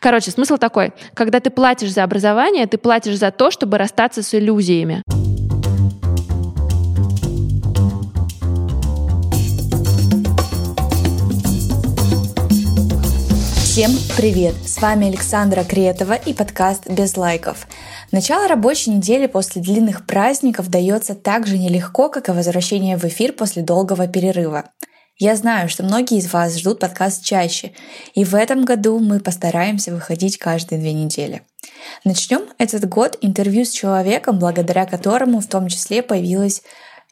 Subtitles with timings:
[0.00, 0.92] Короче, смысл такой.
[1.12, 5.02] Когда ты платишь за образование, ты платишь за то, чтобы расстаться с иллюзиями.
[13.62, 14.54] Всем привет!
[14.66, 17.66] С вами Александра Кретова и подкаст «Без лайков».
[18.10, 23.32] Начало рабочей недели после длинных праздников дается так же нелегко, как и возвращение в эфир
[23.32, 24.64] после долгого перерыва.
[25.20, 27.72] Я знаю, что многие из вас ждут подкаст чаще,
[28.14, 31.42] и в этом году мы постараемся выходить каждые две недели.
[32.06, 36.62] Начнем этот год интервью с человеком, благодаря которому в том числе появилась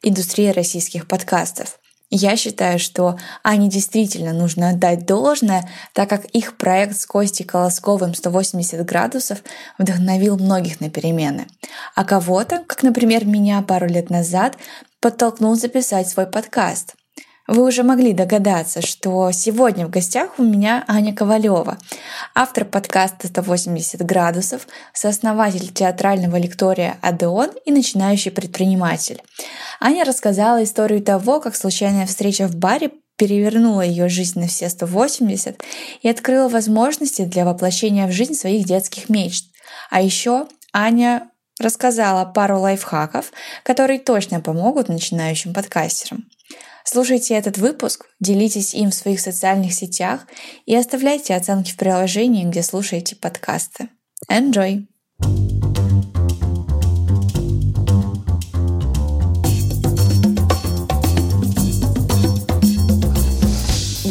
[0.01, 1.77] индустрия российских подкастов.
[2.09, 8.13] Я считаю, что Ане действительно нужно отдать должное, так как их проект с Костей Колосковым
[8.13, 9.43] «180 градусов»
[9.77, 11.45] вдохновил многих на перемены.
[11.93, 14.57] А кого-то, как, например, меня пару лет назад,
[14.99, 16.95] подтолкнул записать свой подкаст.
[17.49, 21.79] Вы уже могли догадаться, что сегодня в гостях у меня Аня Ковалева,
[22.35, 29.23] автор подкаста «180 градусов», сооснователь театрального лектория «Адеон» и начинающий предприниматель.
[29.79, 35.59] Аня рассказала историю того, как случайная встреча в баре перевернула ее жизнь на все 180
[36.03, 39.45] и открыла возможности для воплощения в жизнь своих детских мечт.
[39.89, 43.31] А еще Аня рассказала пару лайфхаков,
[43.63, 46.25] которые точно помогут начинающим подкастерам.
[46.83, 50.27] Слушайте этот выпуск, делитесь им в своих социальных сетях
[50.65, 53.89] и оставляйте оценки в приложении, где слушаете подкасты.
[54.29, 54.85] Enjoy!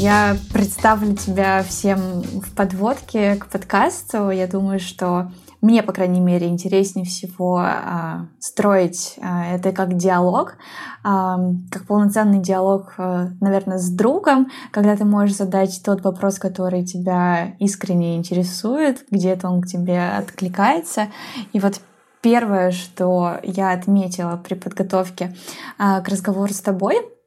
[0.00, 4.30] Я представлю тебя всем в подводке к подкасту.
[4.30, 10.54] Я думаю, что мне, по крайней мере, интереснее всего а, строить а, это как диалог,
[11.02, 11.40] а,
[11.72, 17.56] как полноценный диалог, а, наверное, с другом, когда ты можешь задать тот вопрос, который тебя
[17.58, 21.08] искренне интересует, где-то он к тебе откликается.
[21.52, 21.80] И вот
[22.20, 25.34] первое, что я отметила при подготовке
[25.76, 27.00] а, к разговору с тобой—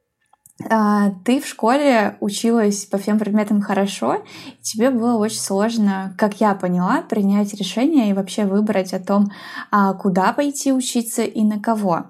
[1.24, 6.54] ты в школе училась по всем предметам хорошо, и тебе было очень сложно, как я
[6.54, 9.30] поняла, принять решение и вообще выбрать о том,
[9.70, 12.06] а, куда пойти учиться и на кого.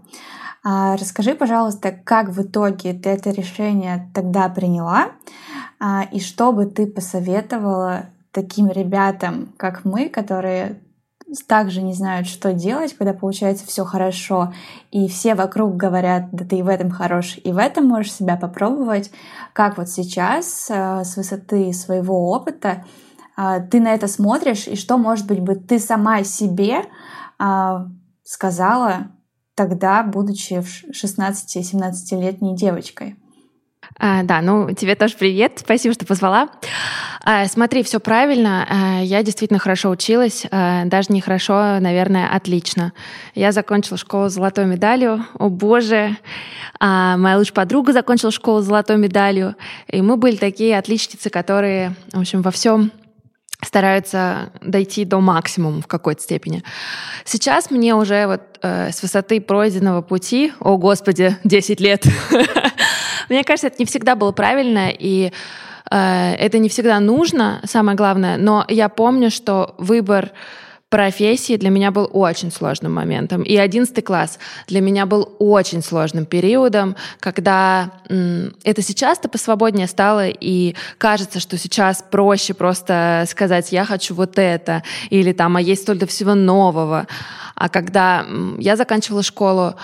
[0.64, 5.12] А, расскажи, пожалуйста, как в итоге ты это решение тогда приняла,
[6.12, 10.80] и что бы ты посоветовала таким ребятам, как мы, которые
[11.48, 14.52] также не знают, что делать, когда получается все хорошо,
[14.90, 18.36] и все вокруг говорят, да ты и в этом хорош, и в этом можешь себя
[18.36, 19.10] попробовать,
[19.52, 22.84] как вот сейчас э, с высоты своего опыта
[23.36, 26.84] э, ты на это смотришь, и что, может быть, бы ты сама себе
[27.38, 27.76] э,
[28.24, 29.08] сказала
[29.54, 33.16] тогда, будучи 16-17-летней девочкой.
[33.98, 36.48] А, да, ну тебе тоже привет, спасибо, что позвала.
[37.24, 42.92] А, смотри, все правильно, а, я действительно хорошо училась, а, даже не хорошо, наверное, отлично.
[43.34, 46.16] Я закончила школу с золотой медалью, о боже,
[46.80, 49.54] моя лучшая подруга закончила школу с золотой медалью,
[49.86, 52.90] и мы были такие отличницы, которые, в общем, во всем
[53.64, 56.64] стараются дойти до максимума в какой-то степени.
[57.24, 62.04] Сейчас мне уже вот э, с высоты пройденного пути, о господи, 10 лет,
[63.28, 65.32] Мне кажется, это не всегда было правильно, и
[65.94, 68.36] это не всегда нужно, самое главное.
[68.38, 70.30] Но я помню, что выбор
[70.92, 73.42] профессии для меня был очень сложным моментом.
[73.44, 77.92] И одиннадцатый класс для меня был очень сложным периодом, когда
[78.62, 84.82] это сейчас-то посвободнее стало, и кажется, что сейчас проще просто сказать «я хочу вот это»,
[85.08, 87.06] или там «а есть столько всего нового».
[87.54, 88.26] А когда
[88.58, 89.74] я заканчивала школу,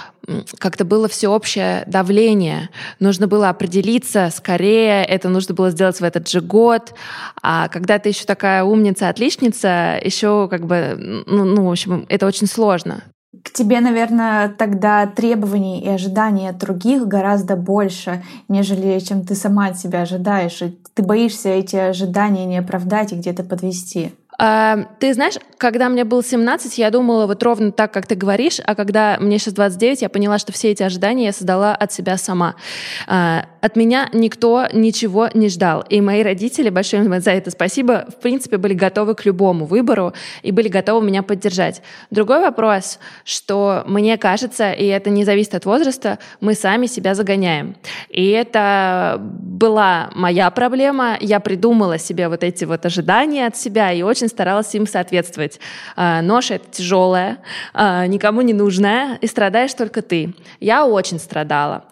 [0.59, 2.69] как-то было всеобщее давление.
[3.01, 6.95] Нужно было определиться скорее, это нужно было сделать в этот же год.
[7.43, 12.27] А когда ты еще такая умница, отличница, еще как бы, ну, ну в общем, это
[12.27, 13.05] очень сложно.
[13.45, 19.67] К тебе, наверное, тогда требований и ожиданий от других гораздо больше, нежели чем ты сама
[19.67, 20.63] от себя ожидаешь.
[20.63, 24.13] И ты боишься эти ожидания не оправдать и где-то подвести.
[24.41, 28.61] А, ты знаешь, когда мне было 17, я думала вот ровно так, как ты говоришь,
[28.65, 32.17] а когда мне сейчас 29, я поняла, что все эти ожидания я создала от себя
[32.17, 32.55] сама.
[33.61, 35.85] От меня никто ничего не ждал.
[35.89, 40.13] И мои родители, большое им за это спасибо, в принципе, были готовы к любому выбору
[40.43, 41.83] и были готовы меня поддержать.
[42.11, 47.77] Другой вопрос, что мне кажется, и это не зависит от возраста, мы сами себя загоняем.
[48.09, 51.17] И это была моя проблема.
[51.21, 55.59] Я придумала себе вот эти вот ожидания от себя и очень старалась им соответствовать.
[55.97, 57.39] А, Ноша— это тяжелая,
[57.75, 60.35] а, никому не нужная, и страдаешь только ты.
[60.61, 61.85] Я очень страдала.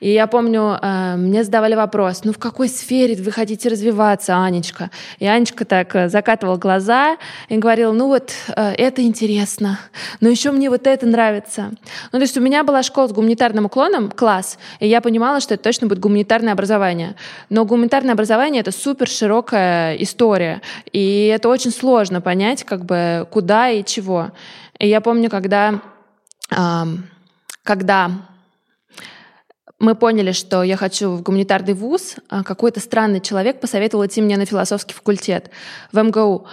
[0.00, 4.90] И я помню, а, мне задавали вопрос, ну в какой сфере вы хотите развиваться, Анечка?
[5.18, 7.16] И Анечка так э, закатывала глаза
[7.48, 9.78] и говорила, ну вот э, это интересно,
[10.20, 11.70] но еще мне вот это нравится.
[12.12, 15.54] Ну то есть у меня была школа с гуманитарным уклоном, класс, и я понимала, что
[15.54, 17.16] это точно будет гуманитарное образование.
[17.48, 20.62] Но гуманитарное образование— это супер широкая история,
[20.92, 24.32] и это очень сложно понять, как бы куда и чего.
[24.78, 25.80] И я помню, когда,
[27.62, 28.10] когда
[29.80, 34.36] мы поняли, что я хочу в гуманитарный вуз, а какой-то странный человек посоветовал идти мне
[34.36, 35.50] на философский факультет
[35.90, 36.46] в МГУ.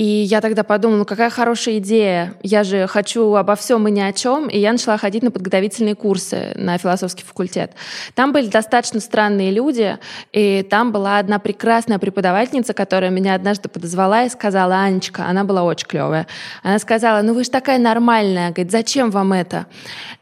[0.00, 4.00] И я тогда подумала, ну какая хорошая идея, я же хочу обо всем и ни
[4.00, 7.72] о чем, и я начала ходить на подготовительные курсы на философский факультет.
[8.14, 9.98] Там были достаточно странные люди,
[10.32, 15.64] и там была одна прекрасная преподавательница, которая меня однажды подозвала и сказала, Анечка, она была
[15.64, 16.26] очень клевая,
[16.62, 19.66] она сказала, ну вы же такая нормальная, говорит, зачем вам это?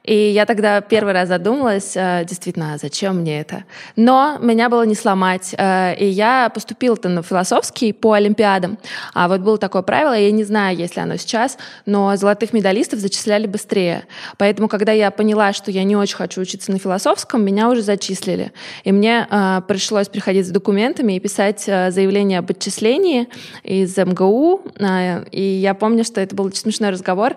[0.02, 3.64] И я тогда первый раз задумалась, э, действительно, а зачем мне это?
[3.94, 8.78] Но меня было не сломать, э, и я поступила-то на философский по Олимпиадам,
[9.12, 13.00] а вот был такое правило, я не знаю, есть ли оно сейчас, но золотых медалистов
[13.00, 14.06] зачисляли быстрее.
[14.38, 18.52] Поэтому, когда я поняла, что я не очень хочу учиться на философском, меня уже зачислили.
[18.84, 23.28] И мне э, пришлось приходить с документами и писать э, заявление об отчислении
[23.62, 24.62] из МГУ.
[24.80, 27.36] Э, и я помню, что это был очень смешной разговор,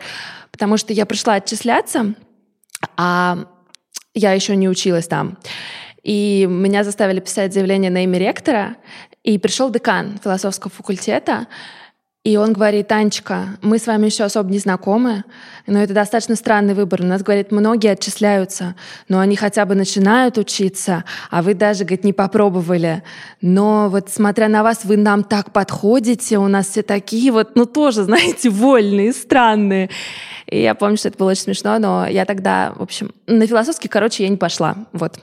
[0.52, 2.14] потому что я пришла отчисляться,
[2.96, 3.40] а
[4.14, 5.38] я еще не училась там.
[6.02, 8.78] И меня заставили писать заявление на имя ректора,
[9.24, 11.48] и пришел декан философского факультета,
[12.24, 15.24] и он говорит, Анечка, мы с вами еще особо не знакомы,
[15.66, 17.02] но это достаточно странный выбор.
[17.02, 18.76] У нас, говорит, многие отчисляются,
[19.10, 23.02] но они хотя бы начинают учиться, а вы даже, говорит, не попробовали.
[23.42, 27.66] Но вот смотря на вас, вы нам так подходите, у нас все такие вот, ну
[27.66, 29.90] тоже, знаете, вольные, странные.
[30.46, 33.88] И я помню, что это было очень смешно, но я тогда, в общем, на философский,
[33.88, 34.76] короче, я не пошла.
[34.94, 35.18] Вот.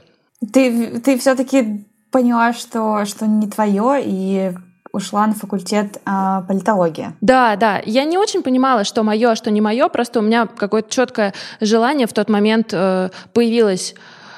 [0.52, 4.52] Ты, ты все-таки поняла, что, что не твое, и
[4.92, 7.12] ушла на факультет э, политологии.
[7.20, 7.80] Да, да.
[7.84, 9.88] Я не очень понимала, что мое, что не мое.
[9.88, 13.94] Просто у меня какое-то четкое желание в тот момент э, появилось.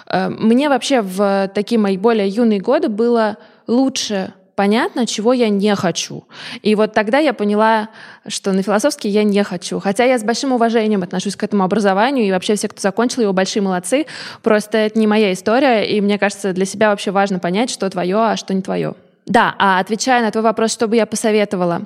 [0.06, 3.37] Э, мне вообще в такие мои более юные годы было
[3.67, 6.25] лучше понятно, чего я не хочу.
[6.61, 7.88] И вот тогда я поняла,
[8.26, 9.81] что на философский я не хочу.
[9.81, 13.32] Хотя я с большим уважением отношусь к этому образованию, и вообще все, кто закончил его,
[13.32, 14.05] большие молодцы.
[14.43, 18.19] Просто это не моя история, и мне кажется, для себя вообще важно понять, что твое,
[18.19, 18.97] а что не твое.
[19.30, 21.82] Да, а отвечая на твой вопрос, что бы я посоветовала?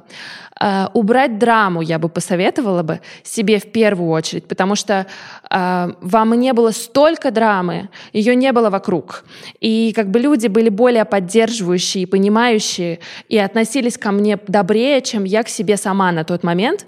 [0.58, 5.06] Э, убрать драму я бы посоветовала бы себе в первую очередь, потому что
[5.50, 9.26] э, вам не было столько драмы, ее не было вокруг.
[9.60, 15.42] И как бы люди были более поддерживающие, понимающие и относились ко мне добрее, чем я
[15.42, 16.86] к себе сама на тот момент.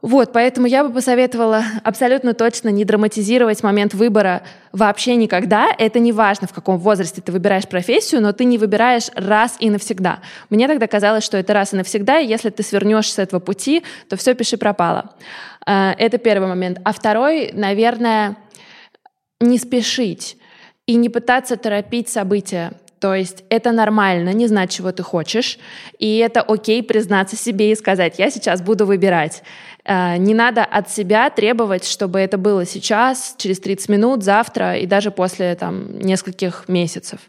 [0.00, 5.70] Вот, поэтому я бы посоветовала абсолютно точно не драматизировать момент выбора вообще никогда.
[5.76, 9.70] Это не важно, в каком возрасте ты выбираешь профессию, но ты не выбираешь раз и
[9.70, 10.20] навсегда.
[10.50, 13.82] Мне тогда казалось, что это раз и навсегда, и если ты свернешь с этого пути,
[14.08, 15.10] то все пиши пропало.
[15.66, 16.78] Э, это первый момент.
[16.84, 18.36] А второй, наверное,
[19.40, 20.36] не спешить
[20.86, 22.72] и не пытаться торопить события.
[23.00, 25.58] То есть это нормально не знать, чего ты хочешь,
[25.98, 29.42] и это окей признаться себе и сказать, я сейчас буду выбирать.
[29.88, 34.86] Э, не надо от себя требовать, чтобы это было сейчас, через 30 минут, завтра и
[34.86, 37.20] даже после там, нескольких месяцев.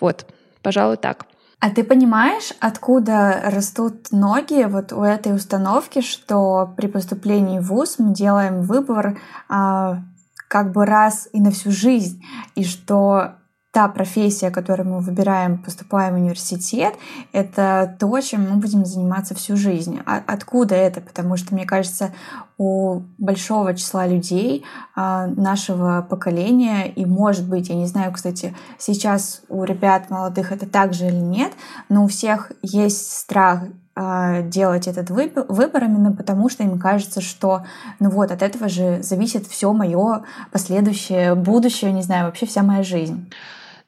[0.00, 0.26] Вот,
[0.62, 1.26] пожалуй, так.
[1.60, 8.00] А ты понимаешь, откуда растут ноги вот у этой установки, что при поступлении в ВУЗ
[8.00, 10.02] мы делаем выбор а,
[10.48, 12.20] как бы раз и на всю жизнь,
[12.56, 13.34] и что
[13.72, 16.94] та профессия, которую мы выбираем, поступая в университет,
[17.32, 19.98] это то, чем мы будем заниматься всю жизнь.
[20.04, 21.00] А откуда это?
[21.00, 22.12] Потому что, мне кажется,
[22.58, 24.62] у большого числа людей
[24.94, 30.68] а, нашего поколения, и, может быть, я не знаю, кстати, сейчас у ребят молодых это
[30.68, 31.52] так же или нет,
[31.88, 33.62] но у всех есть страх
[33.94, 37.64] а, делать этот выбор, именно потому, что им кажется, что
[38.00, 42.82] ну вот от этого же зависит все мое последующее будущее, не знаю, вообще вся моя
[42.82, 43.30] жизнь.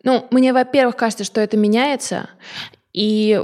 [0.05, 2.29] Ну, мне, во-первых, кажется, что это меняется,
[2.93, 3.43] и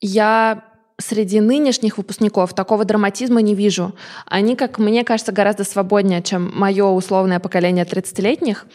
[0.00, 0.64] я
[0.98, 3.94] среди нынешних выпускников такого драматизма не вижу.
[4.26, 8.66] Они, как мне кажется, гораздо свободнее, чем мое условное поколение 30-летних.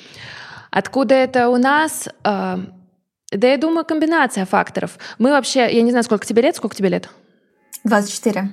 [0.70, 2.10] Откуда это у нас?
[2.24, 2.60] А,
[3.32, 4.98] да я думаю, комбинация факторов.
[5.18, 7.10] Мы вообще, я не знаю, сколько тебе лет, сколько тебе лет?
[7.86, 8.52] 24.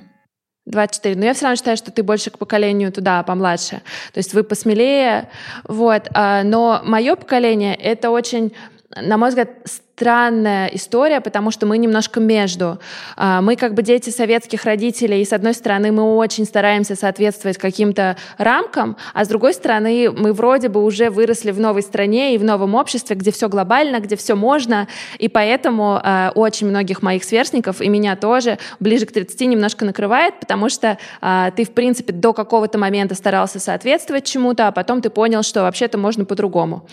[0.67, 1.15] 24.
[1.15, 3.81] Но я все равно считаю, что ты больше к поколению туда помладше.
[4.13, 5.29] То есть вы посмелее.
[5.63, 6.09] Вот.
[6.13, 8.53] А, но мое поколение— это очень,
[8.95, 12.79] на мой взгляд, странная история, потому что мы немножко между.
[13.17, 17.57] А, мы как бы дети советских родителей, и с одной стороны мы очень стараемся соответствовать
[17.57, 22.37] каким-то рамкам, а с другой стороны мы вроде бы уже выросли в новой стране и
[22.37, 27.23] в новом обществе, где все глобально, где все можно, и поэтому э, очень многих моих
[27.23, 32.13] сверстников, и меня тоже, ближе к 30 немножко накрывает, потому что э, ты, в принципе,
[32.13, 36.87] до какого-то момента старался соответствовать чему-то, а потом ты понял, что вообще-то можно по-другому.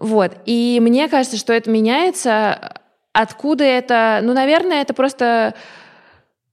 [0.00, 0.32] Вот.
[0.46, 2.78] И мне кажется, что это меняется.
[3.12, 4.20] Откуда это?
[4.22, 5.54] Ну, наверное, это просто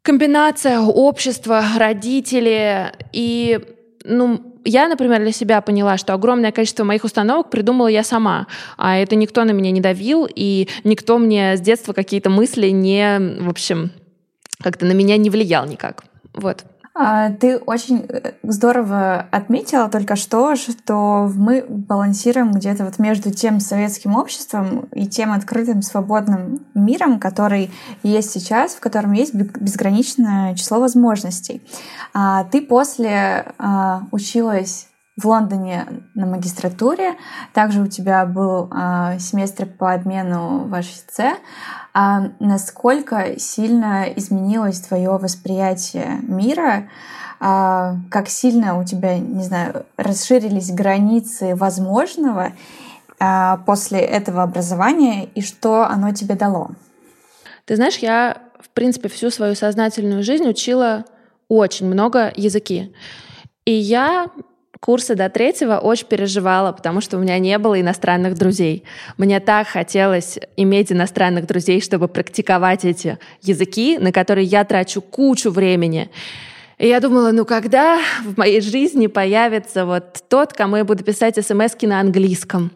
[0.04, 3.60] комбинация общества, родители и
[4.06, 8.98] ну, я, например, для себя поняла, что огромное количество моих установок придумала я сама, а
[8.98, 13.50] это никто на меня не давил, и никто мне с детства какие-то мысли не, в
[13.50, 13.92] общем,
[14.62, 16.06] как-то на меня не влиял никак.
[16.34, 16.64] Вот.
[17.00, 23.60] А, ты очень э, здорово отметила только что, что мы балансируем где-то вот между тем
[23.60, 27.70] советским обществом и тем открытым свободным миром, который
[28.02, 31.62] есть сейчас, в котором есть безграничное число возможностей.
[32.16, 37.16] А, ты после а, училась в Лондоне на магистратуре.
[37.54, 41.34] Также у тебя был э, семестр по обмену в HSC.
[41.94, 46.88] А насколько сильно изменилось твое восприятие мира?
[47.40, 52.54] А, как сильно у тебя, не знаю, расширились границы возможного
[53.20, 56.72] а, после этого образования и что оно тебе дало?
[57.66, 61.06] Ты знаешь, я, в принципе, всю свою сознательную жизнь учила
[61.48, 62.94] очень много языки.
[63.66, 64.30] И я
[64.80, 68.84] курсы до третьего очень переживала, потому что у меня не было иностранных друзей.
[69.18, 75.52] Мне так хотелось иметь иностранных друзей, чтобы практиковать эти языки, на которые я трачу кучу
[75.52, 76.10] времени.
[76.78, 81.44] И я думала, ну когда в моей жизни появится вот тот, кому я буду писать
[81.44, 82.72] смс на английском.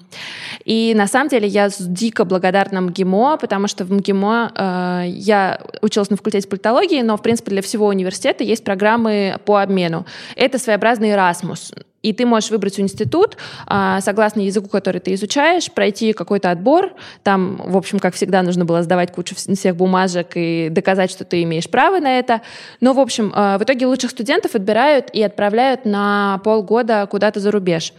[0.65, 6.10] И на самом деле я дико благодарна МГИМО, потому что в МГИМО э, я училась
[6.10, 10.08] на факультете политологии, но, в принципе, для всего университета есть программы по обмену.
[10.36, 11.72] Это своеобразный Erasmus.
[12.01, 16.93] И ты можешь выбрать институт, а, согласно языку, который ты изучаешь, пройти какой-то отбор.
[17.24, 21.43] Там, в общем, как всегда, нужно было сдавать кучу всех бумажек и доказать, что ты
[21.43, 22.41] имеешь право на это.
[22.79, 27.51] Но, в общем, а, в итоге лучших студентов отбирают и отправляют на полгода куда-то за
[27.51, 27.93] рубеж.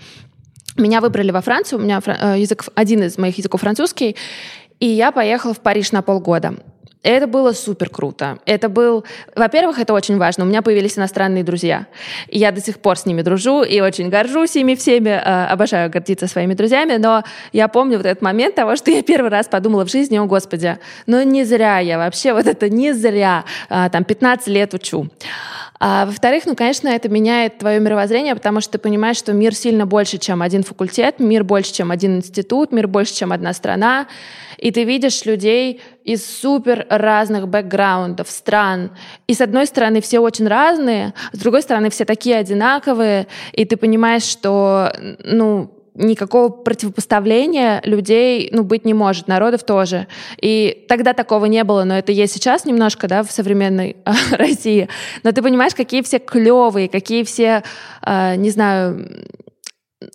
[0.77, 4.17] Меня выбрали во Францию, у меня э, язык, один из моих языков французский,
[4.81, 6.55] и я поехала в Париж на полгода.
[7.03, 8.39] Это было супер круто.
[8.47, 9.05] Это был,
[9.35, 10.45] во-первых, это очень важно.
[10.45, 11.87] У меня появились иностранные друзья.
[12.29, 15.09] Я до сих пор с ними дружу и очень горжусь ими всеми.
[15.09, 16.97] Э, обожаю гордиться своими друзьями.
[16.99, 20.27] Но я помню вот этот момент того, что я первый раз подумала в жизни, о
[20.27, 23.45] господи, ну не зря я вообще, вот это не зря.
[23.69, 25.09] Э, там 15 лет учу.
[25.85, 29.85] А, во-вторых, ну, конечно, это меняет твое мировоззрение, потому что ты понимаешь, что мир сильно
[29.85, 34.07] больше, чем один факультет, мир больше, чем один институт, мир больше, чем одна страна.
[34.59, 38.93] И ты видишь людей из супер разных бэкграундов, стран.
[39.27, 43.77] И с одной стороны все очень разные, с другой стороны все такие одинаковые, и ты
[43.77, 44.93] понимаешь, что,
[45.25, 50.07] ну, никакого противопоставления людей ну, быть не может, народов тоже.
[50.41, 54.89] И тогда такого не было, но это есть сейчас немножко, да, в современной э, России.
[55.23, 57.63] Но ты понимаешь, какие все клевые, какие все,
[58.05, 59.27] э, не знаю,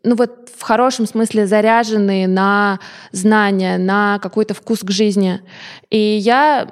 [0.03, 2.79] ну вот в хорошем смысле заряженные на
[3.11, 5.41] знания, на какой-то вкус к жизни.
[5.89, 6.67] И я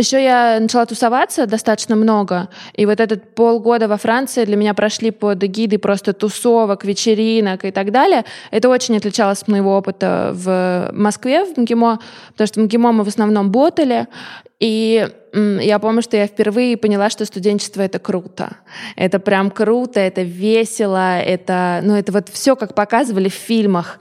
[0.00, 5.10] еще я начала тусоваться достаточно много, и вот этот полгода во Франции для меня прошли
[5.10, 8.24] под эгидой просто тусовок, вечеринок и так далее.
[8.50, 12.00] Это очень отличалось от моего опыта в Москве, в МГИМО,
[12.32, 14.06] потому что в МГИМО мы в основном ботали,
[14.58, 18.56] и я помню, что я впервые поняла, что студенчество— это круто.
[18.96, 24.00] Это прям круто, это весело, это, ну, это вот все, как показывали в фильмах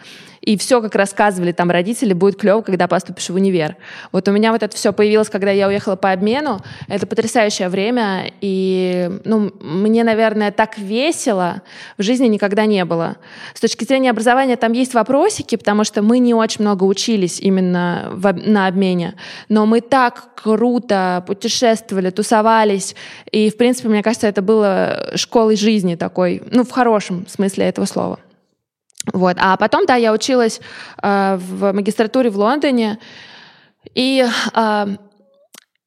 [0.50, 3.78] и все, как рассказывали там родители, будет клево, когда поступишь в универ.
[4.12, 6.62] Вот у меня вот это все появилось, когда я уехала по обмену.
[6.88, 11.62] Это потрясающее время, и ну, мне, наверное, так весело
[12.00, 13.18] в жизни никогда не было.
[13.54, 18.08] С точки зрения образования там есть вопросики, потому что мы не очень много учились именно
[18.12, 19.14] в, на обмене,
[19.50, 22.96] но мы так круто путешествовали, тусовались,
[23.32, 27.86] и, в принципе, мне кажется, это было школой жизни такой, ну, в хорошем смысле этого
[27.86, 28.18] слова.
[29.14, 29.38] Вот.
[29.40, 30.62] А потом, да, я училась
[31.02, 33.00] э, в магистратуре в Лондоне,
[33.96, 34.88] и э,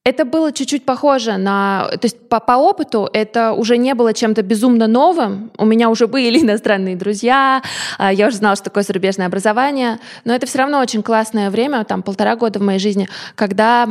[0.05, 1.87] это было чуть-чуть похоже на...
[1.91, 5.51] То есть по, по опыту это уже не было чем-то безумно новым.
[5.57, 7.61] У меня уже были иностранные друзья,
[7.99, 11.85] э, я уже знала, что такое зарубежное образование, но это все равно очень классное время,
[11.85, 13.87] там полтора года в моей жизни, когда...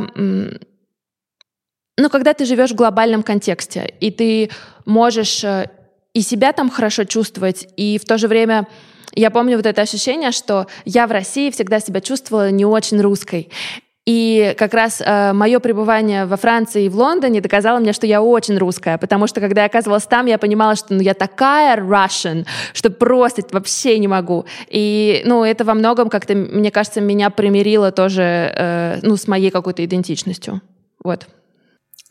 [1.95, 4.49] Ну, когда ты живешь в глобальном контексте, и ты
[4.83, 5.69] можешь э,
[6.13, 8.67] и себя там хорошо чувствовать, и в то же время
[9.15, 13.49] я помню вот это ощущение, что я в России всегда себя чувствовала не очень русской.
[14.05, 18.21] И как раз э, мое пребывание во Франции и в Лондоне доказало мне, что я
[18.21, 22.45] очень русская, потому что когда я оказывалась там, я понимала, что ну, я такая Russian,
[22.73, 24.45] что просто вообще не могу.
[24.67, 29.51] И ну, это во многом как-то, мне кажется, меня примирило тоже э, ну, с моей
[29.51, 30.61] какой-то идентичностью.
[31.01, 31.27] Вот.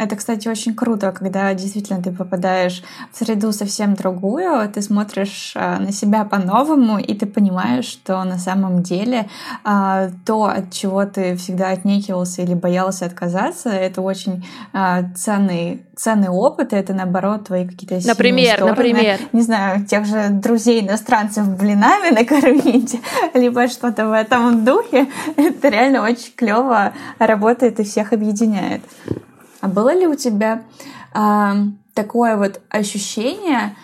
[0.02, 2.82] Это, кстати, очень круто, когда действительно ты попадаешь
[3.12, 8.38] в среду совсем другую, ты смотришь а, на себя по-новому, и ты понимаешь, что на
[8.38, 9.28] самом деле
[9.62, 16.30] а, то, от чего ты всегда отнекивался или боялся отказаться, это очень а, ценный, ценный
[16.30, 18.70] опыт, и это, наоборот, твои какие-то сильные Например, стороны.
[18.70, 19.20] например.
[19.30, 22.98] Не знаю, тех же друзей иностранцев блинами накормить,
[23.34, 25.06] либо что-то в этом духе.
[25.36, 28.82] Это реально очень клево работает и всех объединяет.
[29.62, 30.64] А было ли у тебя
[31.14, 31.52] э,
[31.94, 33.76] такое вот ощущение,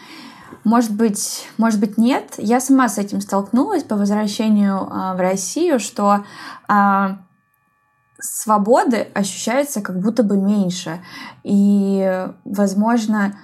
[0.65, 5.79] может быть, может быть нет, я сама с этим столкнулась по возвращению э, в Россию,
[5.79, 6.25] что
[6.69, 7.09] э,
[8.19, 11.01] свободы ощущается как будто бы меньше.
[11.45, 13.39] И, возможно,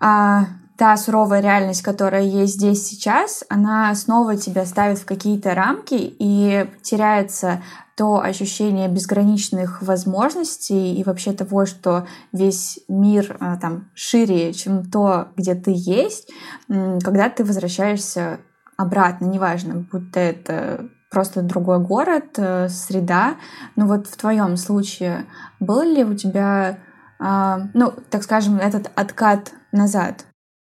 [0.00, 0.40] э,
[0.78, 6.70] та суровая реальность, которая есть здесь сейчас, она снова тебя ставит в какие-то рамки и
[6.82, 7.60] теряется
[7.96, 15.28] то ощущение безграничных возможностей и вообще того, что весь мир а, там шире, чем то,
[15.36, 16.30] где ты есть,
[16.68, 18.38] когда ты возвращаешься
[18.76, 23.34] обратно, неважно, будто это просто другой город, э, среда.
[23.74, 25.26] Но вот в твоем случае
[25.58, 26.78] был ли у тебя,
[27.18, 30.27] а, ну, так скажем, этот откат назад?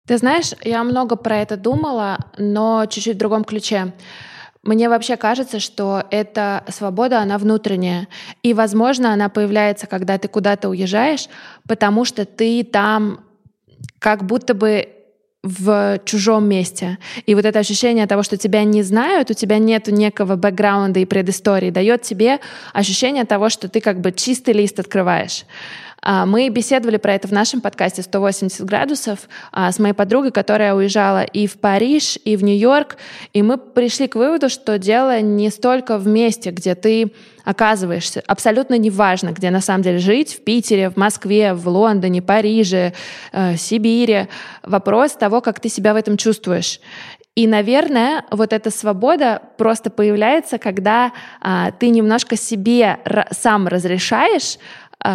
[0.09, 3.93] Ты знаешь, я много про это думала, но чуть-чуть в другом ключе.
[4.63, 8.09] Мне вообще кажется, что эта свобода, она внутренняя.
[8.43, 11.29] И, возможно, она появляется, когда ты куда-то уезжаешь,
[11.69, 13.21] потому что ты там
[13.99, 14.89] как будто бы
[15.43, 16.99] в чужом месте.
[17.27, 21.05] И вот это ощущение того, что тебя не знают, у тебя нет некого бэкграунда и
[21.05, 22.41] предыстории, дает тебе
[22.73, 25.45] ощущение того, что ты как бы чистый лист открываешь.
[26.03, 30.75] А, мы беседовали про это в нашем подкасте «180 градусов» а, с моей подругой, которая
[30.75, 32.97] уезжала и в Париж, и в Нью-Йорк,
[33.33, 37.13] и мы пришли к выводу, что дело не столько в месте, где ты
[37.45, 38.23] оказываешься.
[38.27, 42.93] Абсолютно неважно, где на самом деле жить, в Питере, в Москве, в Лондоне, Париже,
[43.33, 44.29] э, Сибири.
[44.63, 46.81] Вопрос того, как ты себя в этом чувствуешь.
[47.35, 52.99] И, наверное, вот эта свобода просто появляется, когда а, ты немножко себе
[53.31, 54.59] сам разрешаешь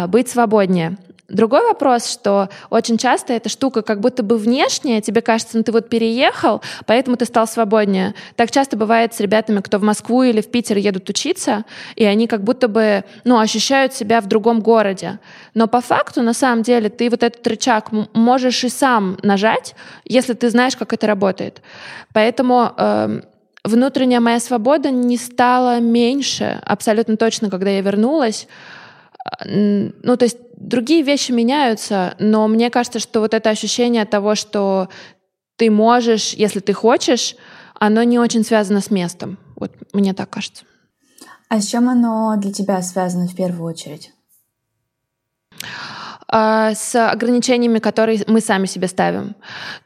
[0.08, 0.96] быть свободнее.
[1.28, 5.72] Другой вопрос, что очень часто эта штука как будто бы внешняя, тебе кажется, ну ты
[5.72, 8.14] вот переехал, поэтому ты стал свободнее.
[8.36, 11.64] Так часто бывает с ребятами, кто в Москву или в Питер едут учиться,
[11.96, 15.18] и они как будто бы ну, ощущают себя в другом городе.
[15.54, 20.34] Но по факту, на самом деле, ты вот этот рычаг можешь и сам нажать, если
[20.34, 21.62] ты знаешь, как это работает.
[22.12, 23.20] Поэтому э,
[23.64, 28.46] внутренняя моя свобода не стала меньше, абсолютно точно, когда я вернулась.
[29.44, 34.88] Ну, то есть другие вещи меняются, но мне кажется, что вот это ощущение того, что
[35.56, 37.36] ты можешь, если ты хочешь,
[37.74, 39.38] оно не очень связано с местом.
[39.56, 40.64] Вот мне так кажется.
[41.48, 44.12] А с чем оно для тебя связано в первую очередь?
[46.36, 49.36] А, с ограничениями, которые мы сами себе ставим.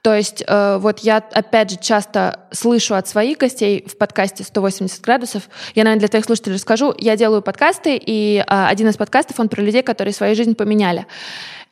[0.00, 5.02] То есть э, вот я, опять же, часто слышу от своих гостей в подкасте «180
[5.02, 5.42] градусов»,
[5.74, 9.50] я, наверное, для твоих слушателей расскажу, я делаю подкасты, и а, один из подкастов, он
[9.50, 11.06] про людей, которые свою жизнь поменяли.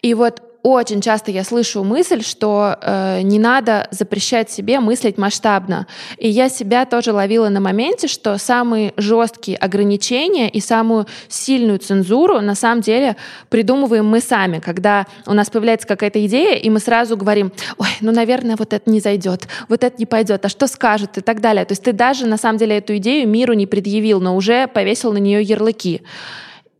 [0.02, 5.86] И вот очень часто я слышу мысль, что э, не надо запрещать себе мыслить масштабно.
[6.18, 12.40] И я себя тоже ловила на моменте, что самые жесткие ограничения и самую сильную цензуру
[12.40, 13.14] на самом деле
[13.48, 18.10] придумываем мы сами, когда у нас появляется какая-то идея, и мы сразу говорим, ой, ну,
[18.10, 21.64] наверное, вот это не зайдет, вот это не пойдет, а что скажут и так далее.
[21.64, 25.12] То есть ты даже на самом деле эту идею миру не предъявил, но уже повесил
[25.12, 26.02] на нее ярлыки.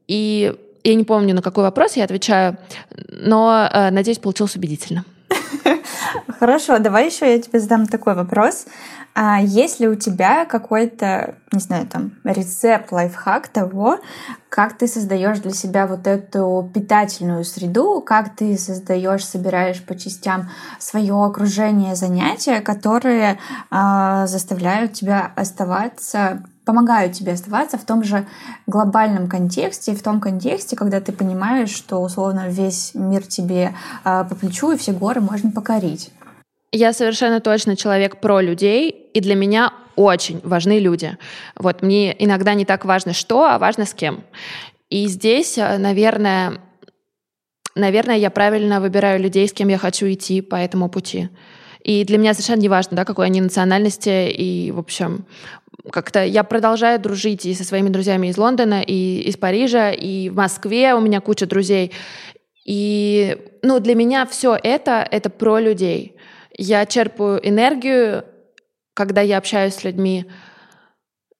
[0.08, 0.54] И
[0.88, 2.56] я не помню, на какой вопрос я отвечаю,
[3.10, 5.04] но э, надеюсь, получилось убедительно.
[6.38, 8.66] Хорошо, давай еще я тебе задам такой вопрос.
[9.18, 13.98] А есть ли у тебя какой-то, не знаю, там, рецепт, лайфхак того,
[14.50, 20.50] как ты создаешь для себя вот эту питательную среду, как ты создаешь, собираешь по частям
[20.78, 23.38] свое окружение занятия, которые
[23.70, 28.26] а, заставляют тебя оставаться помогают тебе оставаться в том же
[28.66, 33.74] глобальном контексте, в том контексте, когда ты понимаешь, что условно весь мир тебе
[34.04, 36.10] э, по плечу и все горы можно покорить.
[36.72, 41.16] Я совершенно точно человек про людей, и для меня очень важны люди.
[41.56, 44.24] Вот мне иногда не так важно что, а важно с кем.
[44.90, 46.60] И здесь, э, наверное,
[47.76, 51.28] наверное, я правильно выбираю людей, с кем я хочу идти по этому пути.
[51.86, 55.24] И для меня совершенно не важно, да, какой они национальности, и, в общем,
[55.90, 60.36] как-то я продолжаю дружить и со своими друзьями из Лондона, и из Парижа, и в
[60.36, 61.92] Москве у меня куча друзей.
[62.64, 66.16] И ну, для меня все это— это про людей.
[66.58, 68.24] Я черпаю энергию,
[68.94, 70.26] когда я общаюсь с людьми,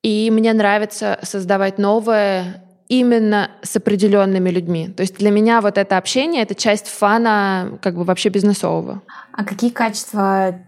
[0.03, 4.89] и мне нравится создавать новое именно с определенными людьми.
[4.89, 9.03] То есть для меня вот это общение— это часть фана как бы вообще бизнесового.
[9.33, 10.61] А какие качества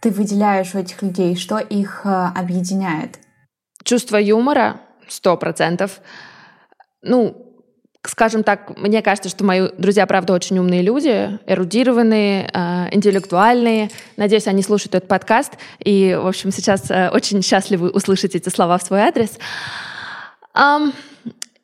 [0.00, 1.36] ты выделяешь у этих людей?
[1.36, 3.18] Что их э, объединяет?
[3.82, 6.00] Чувство юмора— сто процентов.
[7.02, 7.46] Ну,
[8.04, 13.90] скажем так, мне кажется, что мои друзья, правда, очень умные люди, эрудированные, э, интеллектуальные.
[14.16, 18.78] Надеюсь, они слушают этот подкаст и, в общем, сейчас э, очень счастливы услышать эти слова
[18.78, 19.38] в свой адрес.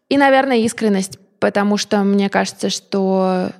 [0.08, 3.50] И, наверное, искренность, потому что мне кажется, что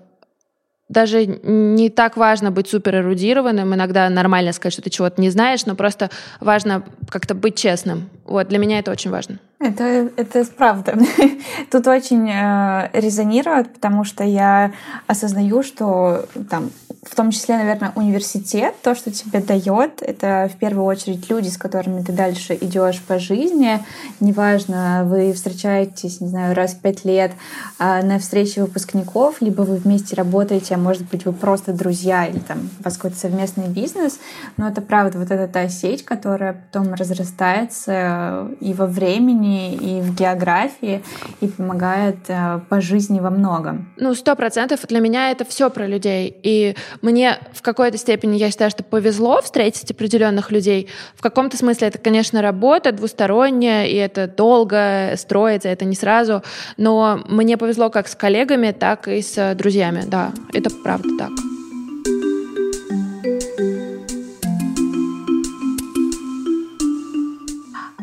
[0.89, 5.65] даже не так важно быть супер эрудированным, иногда нормально сказать, что ты чего-то не знаешь,
[5.67, 8.11] но просто важно как-то быть честным.
[8.25, 9.39] Вот, для меня это очень важно.
[9.61, 10.99] Это, это правда.
[11.71, 14.73] Тут очень э, резонирует, потому что я
[15.07, 16.71] осознаю, что там,
[17.03, 21.57] в том числе, наверное, университет, то, что тебе дает, это в первую очередь люди, с
[21.57, 23.79] которыми ты дальше идешь по жизни.
[24.21, 27.31] Неважно, вы встречаетесь, не знаю, раз в пять лет
[27.79, 32.41] э, на встрече выпускников, либо вы вместе работаете, а может быть, вы просто друзья или
[32.41, 34.19] там у вас какой-то совместный бизнес.
[34.57, 40.15] Но это правда, вот эта та сеть, которая потом разрастается и во времени, и в
[40.15, 41.03] географии,
[41.41, 43.93] и помогает э, по жизни во многом.
[43.97, 44.87] Ну, сто процентов.
[44.87, 46.35] Для меня это все про людей.
[46.43, 50.89] И мне в какой-то степени, я считаю, что повезло встретить определенных людей.
[51.17, 56.43] В каком-то смысле это, конечно, работа двусторонняя, и это долго строится, это не сразу.
[56.77, 60.03] Но мне повезло как с коллегами, так и с друзьями.
[60.07, 61.31] Да, это правда так.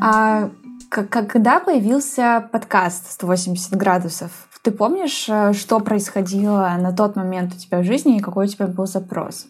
[0.03, 0.49] А
[0.91, 7.79] когда появился подкаст «180 градусов», ты помнишь, э, что происходило на тот момент у тебя
[7.79, 9.47] в жизни и какой у тебя был запрос?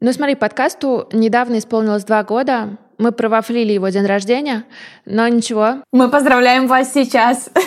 [0.00, 2.76] Ну смотри, подкасту недавно исполнилось два года.
[2.98, 4.64] Мы провафлили его день рождения,
[5.06, 5.76] но ничего.
[5.92, 7.50] Мы поздравляем вас сейчас.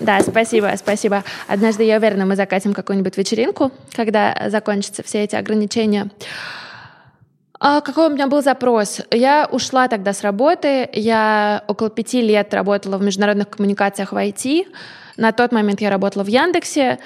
[0.00, 1.24] Да, спасибо, спасибо.
[1.48, 6.08] Однажды, я уверена, мы закатим какую-нибудь вечеринку, когда закончатся все эти ограничения.
[7.60, 9.00] А какой у меня был запрос?
[9.10, 10.88] Я ушла тогда с работы.
[10.92, 14.66] Я около пяти лет работала в международных коммуникациях в IT.
[15.16, 16.98] На тот момент я работала в Яндексе.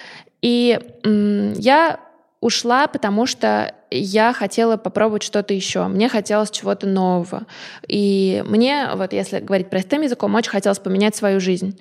[0.43, 2.01] И я
[2.41, 5.87] ушла, потому что я хотела попробовать что-то еще.
[5.87, 7.45] Мне хотелось чего-то нового.
[7.89, 11.79] И мне, вот если говорить простым языком, очень хотелось поменять свою жизнь.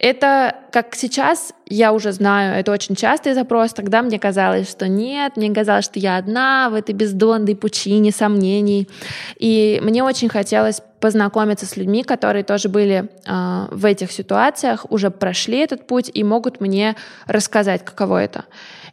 [0.00, 3.74] Это, как сейчас, я уже знаю, это очень частый запрос.
[3.74, 8.88] Тогда мне казалось, что нет, мне казалось, что я одна в этой бездонной пучине сомнений.
[9.36, 15.10] И мне очень хотелось познакомиться с людьми, которые тоже были э, в этих ситуациях, уже
[15.10, 18.46] прошли этот путь и могут мне рассказать, каково это.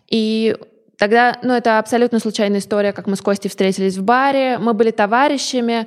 [0.09, 0.57] И
[0.97, 4.57] Тогда, ну, это абсолютно случайная история, как мы с Костей встретились в баре.
[4.57, 5.85] Мы были товарищами,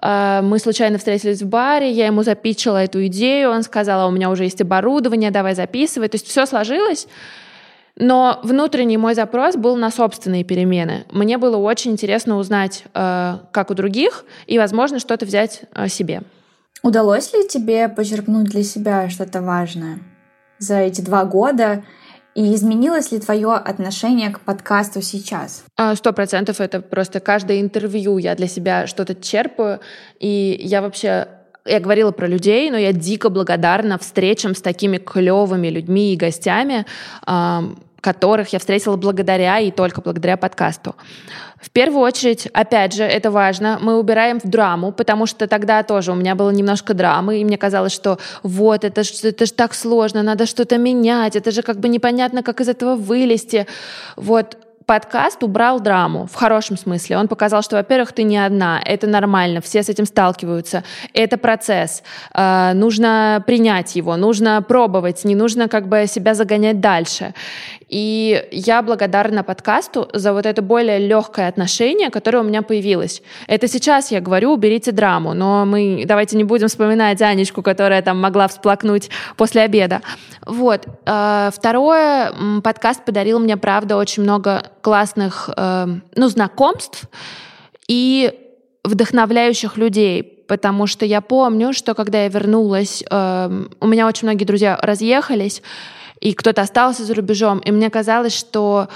[0.00, 4.30] мы случайно встретились в баре, я ему запичила эту идею, он сказал, «А у меня
[4.30, 6.08] уже есть оборудование, давай записывай.
[6.08, 7.08] То есть все сложилось,
[7.96, 11.04] но внутренний мой запрос был на собственные перемены.
[11.10, 16.22] Мне было очень интересно узнать, а, как у других, и, возможно, что-то взять себе.
[16.82, 19.98] Удалось ли тебе почерпнуть для себя что-то важное
[20.60, 21.82] за эти два года?
[22.34, 25.64] И изменилось ли твое отношение к подкасту сейчас?
[25.76, 28.18] А, сто процентов это просто каждое интервью.
[28.18, 29.80] Я для себя что-то черпаю,
[30.20, 31.28] и я вообще
[31.64, 36.86] я говорила про людей, но я дико благодарна встречам с такими клевыми людьми и гостями,
[38.00, 40.94] которых я встретила благодаря и только благодаря подкасту.
[41.60, 46.12] В первую очередь, опять же, это важно, мы убираем в драму, потому что тогда тоже
[46.12, 49.74] у меня было немножко драмы, и мне казалось, что вот, это же это ж так
[49.74, 53.66] сложно, надо что-то менять, это же как бы непонятно, как из этого вылезти.
[54.14, 54.56] Вот,
[54.88, 57.18] подкаст убрал драму в хорошем смысле.
[57.18, 60.82] Он показал, что, во-первых, ты не одна, это нормально, все с этим сталкиваются,
[61.12, 62.02] это процесс,
[62.34, 67.34] э, нужно принять его, нужно пробовать, не нужно как бы себя загонять дальше.
[67.88, 73.22] И я благодарна подкасту за вот это более легкое отношение, которое у меня появилось.
[73.46, 78.20] Это сейчас я говорю, уберите драму, но мы давайте не будем вспоминать Анечку, которая там
[78.20, 80.02] могла всплакнуть после обеда.
[80.44, 80.86] Вот.
[81.06, 87.04] А, второе, подкаст подарил мне, правда, очень много классных, эм, ну, знакомств
[87.88, 88.32] и
[88.84, 94.44] вдохновляющих людей, потому что я помню, что когда я вернулась, эм, у меня очень многие
[94.44, 95.62] друзья разъехались,
[96.20, 97.58] и кто-то остался за рубежом.
[97.60, 98.88] И мне казалось, что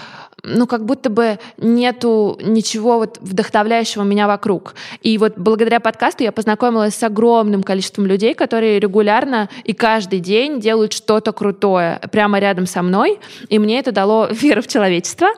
[0.43, 4.75] ну, как будто бы нету ничего вот вдохновляющего меня вокруг.
[5.01, 10.61] И вот благодаря подкасту я познакомилась с огромным количеством людей, которые регулярно и каждый день
[10.61, 15.29] делают что-то крутое прямо рядом со мной, и мне это дало веру в человечество.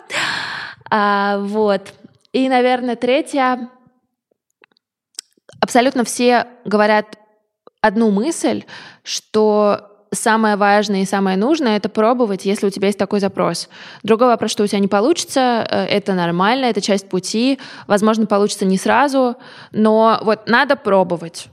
[0.91, 1.93] А, вот.
[2.33, 3.69] И, наверное, третье.
[5.61, 7.19] Абсолютно все говорят
[7.81, 8.65] одну мысль,
[9.03, 13.69] что самое важное и самое нужное— это пробовать, если у тебя есть такой запрос.
[14.03, 17.59] Другой вопрос, что у тебя не получится, э, это нормально, это часть пути.
[17.87, 19.37] Возможно, получится не сразу,
[19.73, 21.49] но вот надо пробовать.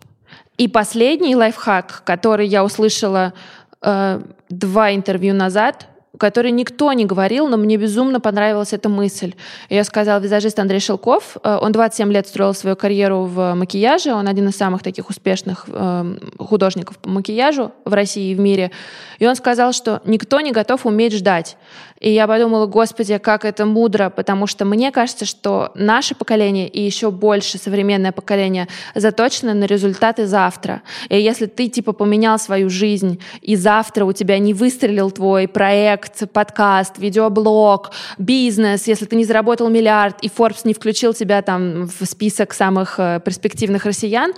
[0.58, 3.34] И последний лайфхак, который я услышала
[3.82, 5.88] э, два интервью назад,
[6.21, 9.34] который никто не говорил, но мне безумно понравилась эта мысль.
[9.69, 11.38] Ее сказал визажист Андрей Шелков.
[11.43, 14.13] Э, он 27 лет строил свою карьеру в макияже.
[14.13, 18.69] Он один из самых таких успешных э, художников по макияжу в России и в мире.
[19.17, 21.57] И он сказал, что никто не готов уметь ждать.
[22.01, 26.81] И я подумала, господи, как это мудро, потому что мне кажется, что наше поколение и
[26.81, 30.81] еще больше современное поколение заточено на результаты завтра.
[31.10, 36.11] И если ты типа поменял свою жизнь, и завтра у тебя не выстрелил твой проект,
[36.32, 42.06] подкаст, видеоблог, бизнес, если ты не заработал миллиард, и Forbes не включил тебя там в
[42.06, 44.34] список самых э, перспективных россиян,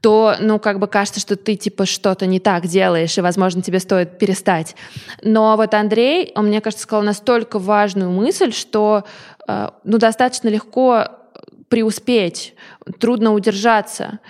[0.00, 3.80] то, ну, как бы кажется, что ты, типа, что-то не так делаешь, и, возможно, тебе
[3.80, 4.76] стоит перестать.
[5.22, 9.04] Но вот Андрей, он, мне кажется, сказал настолько важную мысль, что,
[9.48, 11.08] э, ну, достаточно легко
[11.68, 12.54] преуспеть,
[13.00, 14.20] трудно удержаться.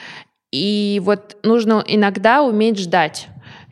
[0.53, 3.27] И вот нужно иногда уметь ждать.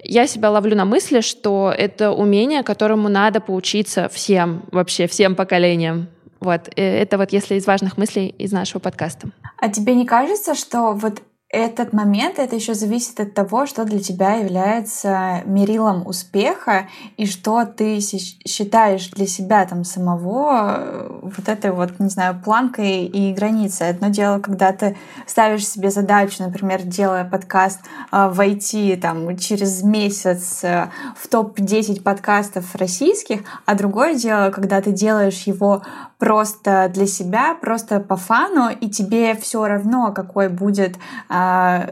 [0.05, 6.09] Я себя ловлю на мысли, что это умение, которому надо поучиться всем, вообще всем поколениям.
[6.41, 9.29] Вот, э, это вот если из важных мыслей из нашего подкаста.
[9.59, 14.01] А тебе не кажется, что вот этот момент, это еще зависит от того, что для
[14.01, 16.89] тебя является мерилом успеха
[17.19, 23.05] и что ты считаешь для себя там самого э, вот этой вот, не знаю, планкой
[23.05, 23.91] и границей.
[23.91, 30.65] Одно дело, когда ты ставишь себе задачу, например, делая подкаст, э, войти там через месяц
[30.65, 35.83] э, в топ-10 подкастов российских, а другое дело, когда ты делаешь его
[36.17, 40.97] просто для себя, просто по фану, и тебе все равно, какой будет
[41.29, 41.42] э,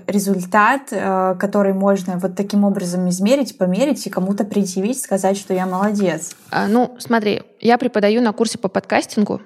[0.06, 5.66] результат, э, который можно вот таким образом измерить, померить и кому-то предъявить, сказать, что я
[5.66, 6.36] молодец.
[6.50, 9.40] А, ну, смотри, я преподаю на курсе по подкастингу,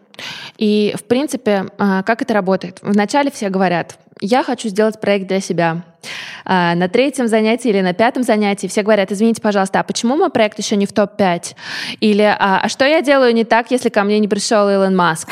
[0.59, 2.79] и, в принципе, э, как это работает?
[2.83, 5.83] Вначале все говорят, я хочу сделать проект для себя.
[6.45, 10.31] А, на третьем занятии или на пятом занятии все говорят, извините, пожалуйста, а почему мой
[10.31, 11.55] проект еще не в топ-5?
[12.01, 15.29] Или а, а что я делаю не так, если ко мне не пришел Илон Маск?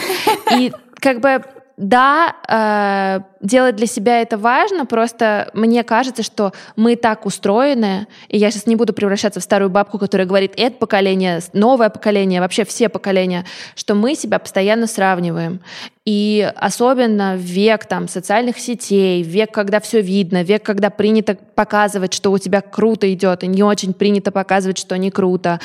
[0.57, 1.43] И как бы
[1.77, 8.39] да, э, делать для себя это важно, просто мне кажется, что мы так устроены, и
[8.39, 12.65] я сейчас не буду превращаться в старую бабку, которая говорит, это поколение, новое поколение, вообще
[12.65, 15.61] все поколения, что мы себя постоянно сравниваем.
[16.05, 22.13] И особенно в век там, социальных сетей, век, когда все видно, век, когда принято показывать,
[22.13, 25.61] что у тебя круто идет, и не очень принято показывать, что не круто.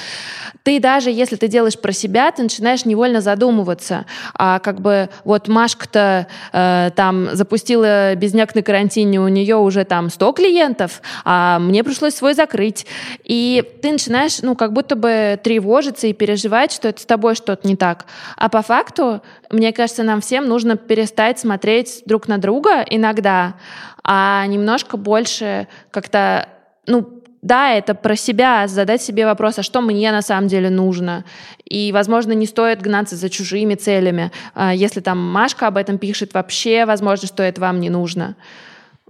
[0.61, 4.05] Ты даже, если ты делаешь про себя, ты начинаешь невольно задумываться.
[4.35, 10.11] А как бы вот Машка-то э, там запустила безняк на карантине, у нее уже там
[10.11, 12.85] 100 клиентов, а мне пришлось свой закрыть.
[13.23, 17.67] И ты начинаешь, ну, как будто бы тревожиться и переживать, что это с тобой что-то
[17.67, 18.05] не так.
[18.35, 23.55] А по факту, мне кажется, нам всем нужно перестать смотреть друг на друга иногда,
[24.03, 26.49] а немножко больше как-то,
[26.85, 31.23] ну, да, это про себя, задать себе вопрос, а что мне на самом деле нужно.
[31.63, 34.31] И, возможно, не стоит гнаться за чужими целями.
[34.53, 38.35] А если там Машка об этом пишет, вообще, возможно, что это вам не нужно.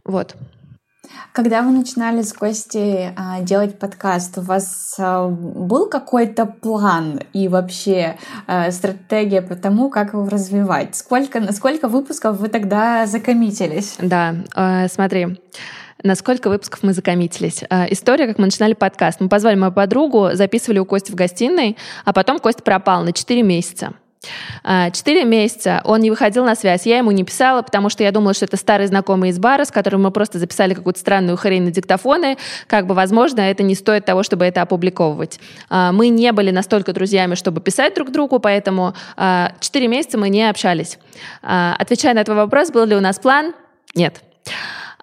[0.04, 0.36] Вот.
[1.34, 7.48] Когда вы начинали с Костей а, делать подкаст, у вас а, был какой-то план и
[7.48, 8.17] вообще
[8.48, 10.96] а, стратегия по тому, как его развивать?
[10.96, 13.98] Сколько, на сколько выпусков вы тогда закоммитились?
[14.00, 14.36] Да,
[14.89, 15.39] смотри.
[16.04, 17.63] На сколько выпусков мы закоммитились?
[17.89, 19.20] История, как мы начинали подкаст.
[19.20, 23.41] Мы позвали мою подругу, записывали у Кости в гостиной, а потом Костя пропал на 4
[23.41, 23.93] месяца.
[24.63, 26.86] А, четыре месяца он не выходил на связь.
[26.86, 29.71] Я ему не писала, потому что я думала, что это старый знакомый из бара, с
[29.71, 32.38] которым мы просто записали какую-то странную хрень на диктофоны.
[32.67, 35.39] Как бы, возможно, это не стоит того, чтобы это опубликовывать.
[35.69, 40.30] А, мы не были настолько друзьями, чтобы писать друг другу, поэтому а, четыре месяца мы
[40.30, 40.97] не общались.
[41.41, 43.53] Отвечая на твой вопрос, был ли у нас план?
[43.95, 44.21] Нет.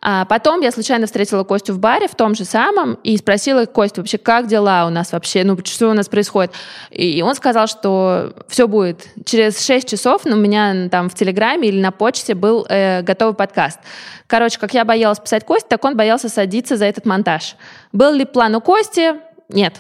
[0.07, 4.03] А потом я случайно встретила Костю в баре, в том же самом, и спросила Костю
[4.03, 6.53] вообще, как дела у нас вообще, ну, что у нас происходит.
[6.91, 9.09] И он сказал, что все будет.
[9.25, 13.81] Через 6 часов у меня там в Телеграме или на почте был э, готовый подкаст.
[14.27, 17.57] Короче, как я боялась писать Косте, так он боялся садиться за этот монтаж.
[17.93, 19.15] Был ли план у Кости?
[19.49, 19.77] Нет.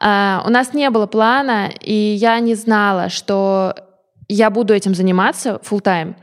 [0.00, 3.76] А, у нас не было плана, и я не знала, что
[4.28, 6.16] я буду этим заниматься full time.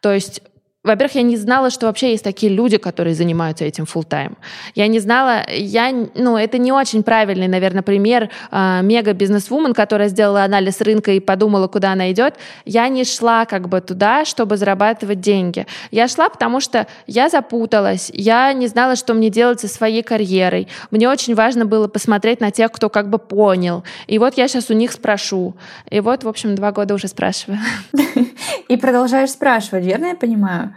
[0.00, 0.40] То есть
[0.84, 4.36] во-первых, я не знала, что вообще есть такие люди, которые занимаются этим full time.
[4.76, 10.44] Я не знала, я, ну, это не очень правильный, наверное, пример э, мега-бизнесвумен, которая сделала
[10.44, 12.36] анализ рынка и подумала, куда она идет.
[12.64, 15.66] Я не шла как бы туда, чтобы зарабатывать деньги.
[15.90, 20.68] Я шла, потому что я запуталась, я не знала, что мне делать со своей карьерой.
[20.92, 23.82] Мне очень важно было посмотреть на тех, кто как бы понял.
[24.06, 25.56] И вот я сейчас у них спрошу.
[25.90, 27.58] И вот, в общем, два года уже спрашиваю.
[28.68, 30.67] И продолжаешь спрашивать, верно я понимаю?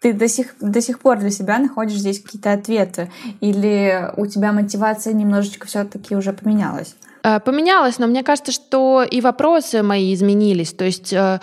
[0.00, 3.10] Ты до сих, до сих пор для себя находишь здесь какие-то ответы?
[3.40, 6.94] Или у тебя мотивация немножечко все-таки уже поменялась?
[7.22, 10.72] Э, поменялась, но мне кажется, что и вопросы мои изменились.
[10.72, 11.40] То есть э,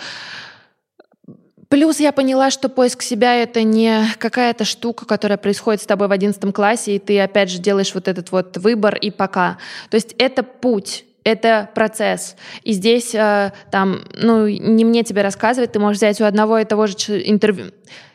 [1.74, 6.12] Плюс я поняла, что поиск себя— это не какая-то штука, которая происходит с тобой в
[6.12, 9.58] одиннадцатом классе, и ты опять же делаешь вот этот вот выбор и пока.
[9.90, 12.36] То есть это путь это процесс.
[12.62, 16.64] И здесь э, там, ну, не мне тебе рассказывать, ты можешь взять у одного и
[16.64, 17.72] того же интервью,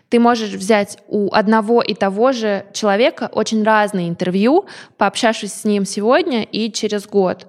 [0.10, 4.66] ты можешь взять у одного и того же человека очень разные интервью,
[4.98, 7.46] пообщавшись с ним сегодня и через год.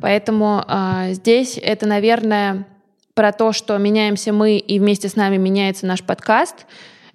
[0.00, 2.66] Поэтому э, здесь это, наверное,
[3.14, 6.66] про то, что меняемся мы и вместе с нами меняется наш подкаст.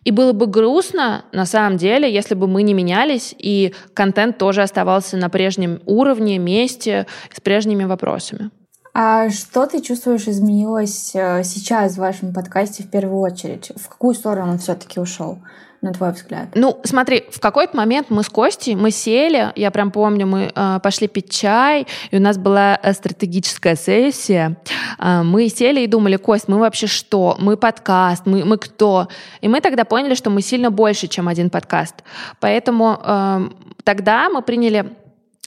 [0.06, 4.62] И было бы грустно, на самом деле, если бы мы не менялись, и контент тоже
[4.62, 8.52] оставался на прежнем уровне, месте, с прежними вопросами.
[8.94, 13.72] А что ты чувствуешь изменилось э, сейчас в вашем подкасте в первую очередь?
[13.76, 15.40] В какую сторону он все-таки ушел?
[15.86, 16.50] На твой взгляд?
[16.56, 20.80] Ну, смотри, в какой-то момент мы с Костей, мы сели, я прям помню, мы э,
[20.82, 24.58] пошли пить чай, и у нас была э, стратегическая сессия.
[25.00, 27.36] Э, мы сели и думали, Кость, мы вообще что?
[27.40, 29.08] Мы подкаст, мы, мы кто?
[29.42, 31.96] И мы тогда поняли, что мы сильно больше, чем один подкаст.
[32.40, 33.50] Поэтому э,
[33.84, 34.96] тогда мы приняли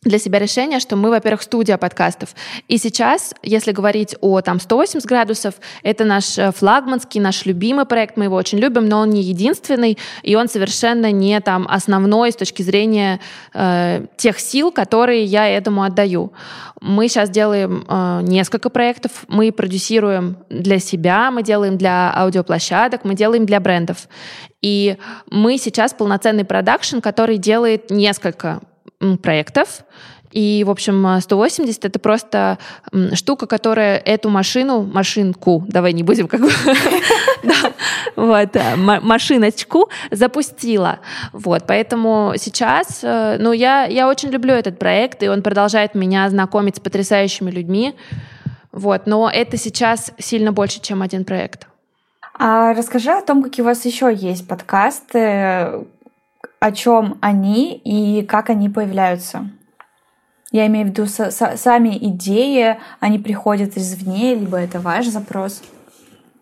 [0.03, 2.31] для себя решение, что мы, во-первых, студия подкастов.
[2.69, 8.17] И сейчас, если говорить о там 180 градусов, это наш э, флагманский, наш любимый проект,
[8.17, 12.37] мы его очень любим, но он не единственный, и он совершенно не там основной с
[12.37, 13.21] точки зрения
[13.55, 16.33] э, тех сил, которые я этому отдаю.
[16.81, 23.15] Мы сейчас делаем э, несколько проектов, мы продюсируем для себя, мы делаем для аудиоплощадок, мы
[23.15, 24.09] делаем для брендов.
[24.63, 24.97] И
[25.31, 28.61] мы сейчас полноценный продакшн, который делает несколько
[29.23, 29.85] проектов.
[30.31, 32.59] И, в общем, 180 это просто
[33.15, 36.51] штука, которая эту машину, машинку, давай не будем как бы,
[38.17, 41.01] вот, э, машиночку запустила.
[41.33, 46.29] Вот, поэтому сейчас, э, ну, я, я очень люблю этот проект, и он продолжает меня
[46.29, 47.95] знакомить с потрясающими людьми.
[48.71, 51.67] Вот, но это сейчас сильно больше, чем один проект.
[52.39, 55.87] А расскажи о том, какие у вас еще есть подкасты,
[56.61, 59.51] о чем они и как они появляются.
[60.51, 65.63] Я имею в виду сами идеи, они приходят извне, либо это ваш запрос.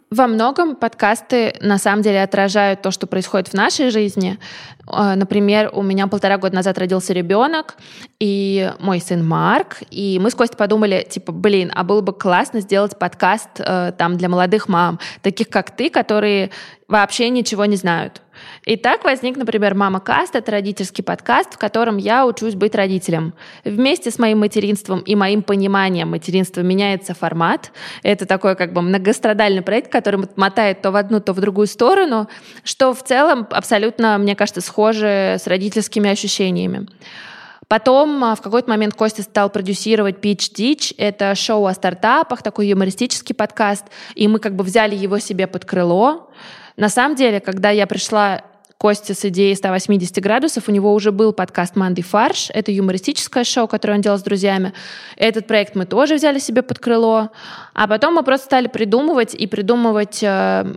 [0.08, 4.38] Во многом подкасты на самом деле отражают то, что происходит в нашей жизни.
[4.86, 7.74] Э, например, у меня полтора года назад родился ребенок,
[8.20, 12.60] и мой сын Марк, и мы с Костей подумали, типа, блин, а было бы классно
[12.60, 16.50] сделать подкаст э, там для молодых мам, таких как ты, которые
[16.86, 18.22] вообще ничего не знают.
[18.66, 20.34] И так возник, например, «Мама Каст».
[20.34, 23.32] Это родительский подкаст, в котором я учусь быть родителем.
[23.64, 27.70] Вместе с моим материнством и моим пониманием материнства меняется формат.
[28.02, 32.28] Это такой как бы многострадальный проект, который мотает то в одну, то в другую сторону,
[32.64, 36.88] что в целом абсолютно, мне кажется, схоже с родительскими ощущениями.
[37.68, 40.92] Потом а, в какой-то момент Костя стал продюсировать Pitch Ditch.
[40.98, 43.84] Это шоу о стартапах, такой юмористический подкаст.
[44.16, 46.30] И мы как бы взяли его себе под крыло.
[46.76, 48.42] На самом деле, когда я пришла
[48.78, 52.50] Костя с идеей 180 градусов, у него уже был подкаст «Манды фарш».
[52.52, 54.74] Это юмористическое шоу, которое он делал с друзьями.
[55.16, 57.30] Этот проект мы тоже взяли себе под крыло.
[57.72, 60.74] А потом мы просто стали придумывать и придумывать э,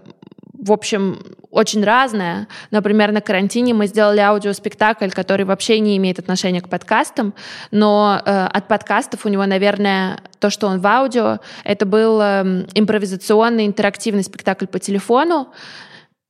[0.59, 1.19] в общем,
[1.51, 2.47] очень разное.
[2.69, 7.33] Например, на карантине мы сделали аудиоспектакль, который вообще не имеет отношения к подкастам,
[7.71, 12.65] но э, от подкастов у него, наверное, то, что он в аудио, это был э,
[12.75, 15.47] импровизационный интерактивный спектакль по телефону,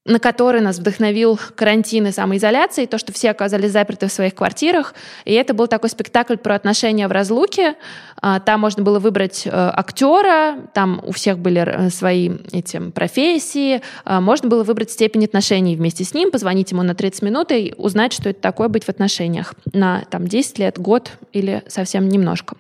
[0.10, 4.34] на который нас вдохновил карантин и самоизоляция, и то, что все оказались заперты в своих
[4.34, 4.95] квартирах.
[5.24, 7.76] И это был такой спектакль про отношения в разлуке.
[8.19, 13.82] А, там можно было выбрать э, актера, там у всех были э, свои эти профессии.
[14.04, 17.76] А, можно было выбрать степень отношений вместе с ним, позвонить ему на 30 минут и
[17.78, 22.55] узнать, что это такое быть в отношениях на там, 10 лет, год или совсем немножко.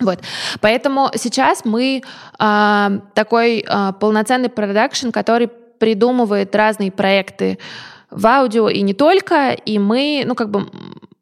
[0.00, 0.20] Вот.
[0.60, 2.02] Поэтому сейчас мы
[2.38, 7.58] э, такой э, полноценный продакшн, который придумывает разные проекты
[8.10, 10.66] в аудио и не только, и мы, ну, как бы,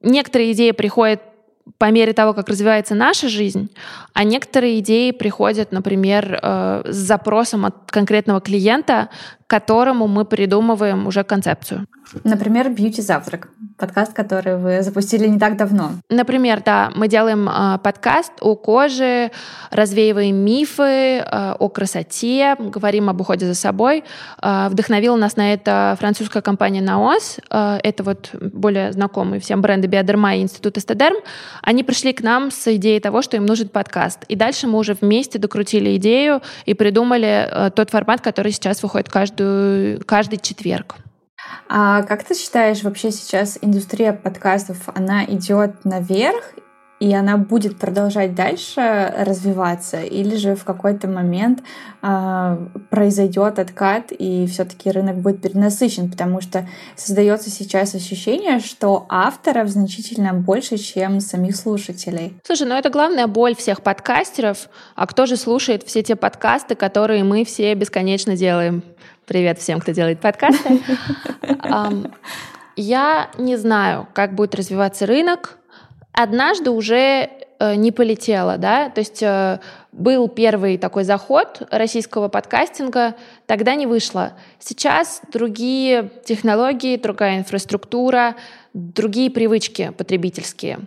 [0.02, 1.20] некоторые идеи приходят
[1.78, 3.70] по мере того, как развивается наша жизнь,
[4.12, 9.10] а некоторые идеи приходят, например, э, с запросом от конкретного клиента,
[9.46, 11.86] которому мы придумываем уже концепцию.
[12.24, 15.92] Например, «Бьюти-завтрак», подкаст, который вы запустили не так давно.
[16.08, 19.30] Например, да, мы делаем э, подкаст о коже,
[19.70, 24.04] развеиваем мифы э, о красоте, говорим об уходе за собой.
[24.42, 27.40] Э, вдохновила нас на это французская компания Naos.
[27.50, 31.16] Э, это вот более знакомые всем бренды Биодерма и Институт Эстедерм.
[31.62, 34.24] Они пришли к нам с идеей того, что им нужен подкаст.
[34.28, 39.08] И дальше мы уже вместе докрутили идею и придумали э, тот формат, который сейчас выходит
[39.36, 40.96] каждую, каждый четверг.
[41.68, 46.54] А как ты считаешь, вообще сейчас индустрия подкастов, она идет наверх
[46.98, 51.62] и она будет продолжать дальше развиваться, или же в какой-то момент
[52.02, 52.56] э,
[52.90, 60.32] произойдет откат, и все-таки рынок будет перенасыщен, потому что создается сейчас ощущение, что авторов значительно
[60.32, 62.34] больше, чем самих слушателей.
[62.44, 64.70] Слушай, ну это главная боль всех подкастеров.
[64.94, 68.82] А кто же слушает все те подкасты, которые мы все бесконечно делаем?
[69.26, 70.80] Привет всем, кто делает подкасты.
[72.76, 75.58] Я не знаю, как будет развиваться рынок
[76.16, 79.60] однажды уже э, не полетело, да, то есть э,
[79.92, 83.14] был первый такой заход российского подкастинга,
[83.44, 84.32] тогда не вышло.
[84.58, 88.34] Сейчас другие технологии, другая инфраструктура,
[88.72, 90.80] другие привычки потребительские.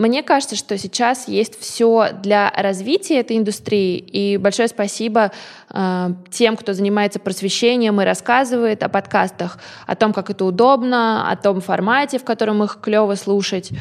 [0.00, 5.30] Мне кажется, что сейчас есть все для развития этой индустрии, и большое спасибо
[5.68, 11.36] э, тем, кто занимается просвещением и рассказывает о подкастах, о том, как это удобно, о
[11.36, 13.72] том формате, в котором их клево слушать.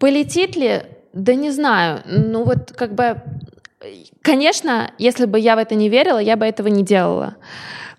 [0.00, 0.82] Полетит ли?
[1.12, 2.02] Да не знаю.
[2.06, 3.22] Ну вот как бы,
[4.22, 7.36] конечно, если бы я в это не верила, я бы этого не делала.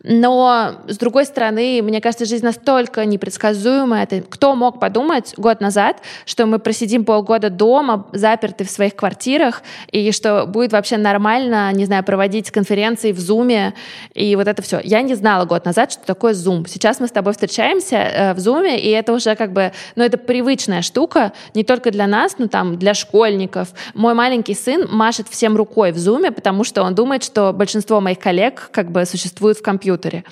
[0.04, 4.04] Но, с другой стороны, мне кажется, жизнь настолько непредсказуемая.
[4.04, 9.64] Это кто мог подумать год назад, что мы просидим полгода дома, заперты в своих квартирах,
[9.92, 13.74] и что будет вообще нормально, не знаю, проводить конференции в Зуме,
[14.14, 14.80] и вот это все.
[14.84, 16.68] Я не знала год назад, что такое Zoom.
[16.68, 20.18] Сейчас мы с тобой встречаемся э, в Зуме, и это уже как бы, ну, это
[20.18, 23.70] привычная штука, не только для нас, но там для школьников.
[23.96, 28.20] Мой маленький сын машет всем рукой в Зуме, потому что он думает, что большинство моих
[28.20, 30.24] коллег как бы существуют в компьютере компьютере.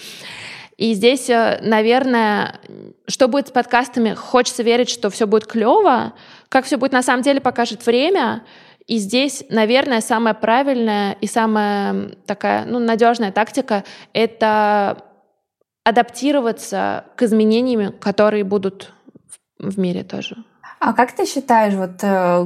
[0.78, 2.60] И здесь, э, наверное,
[3.08, 4.14] что будет с подкастами?
[4.14, 6.14] Хочется верить, что все будет клево.
[6.50, 8.44] Как все будет на самом деле, покажет время.
[8.86, 13.84] И здесь, наверное, самая правильная и самая такая ну, надежная тактика—
[14.14, 14.98] это
[15.86, 18.94] адаптироваться к изменениям, которые будут
[19.60, 20.36] в мире тоже.
[20.80, 22.46] А как ты считаешь, вот э,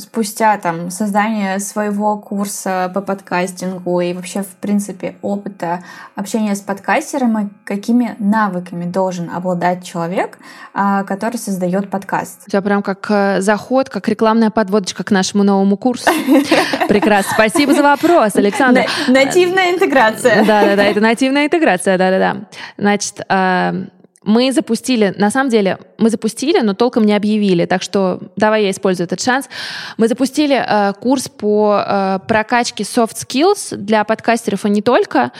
[0.00, 5.84] спустя там создание своего курса по подкастингу и вообще, в принципе, опыта
[6.16, 10.38] общения с подкастерами, какими навыками должен обладать человек,
[10.74, 12.42] а, который создает подкаст?
[12.46, 16.10] У тебя прям как э, заход, как рекламная подводочка к нашему новому курсу.
[16.88, 17.32] Прекрасно.
[17.34, 18.86] Спасибо за вопрос, Александр.
[19.08, 20.44] Нативная интеграция.
[20.44, 22.48] Да-да-да, это нативная интеграция, да-да-да.
[22.76, 23.84] Значит, э,
[24.22, 28.70] мы запустили, на самом деле, мы запустили, но толком не объявили, так что давай я
[28.70, 29.48] использую этот шанс.
[29.96, 35.32] Мы запустили э, курс по э, прокачке soft skills для подкастеров и не только.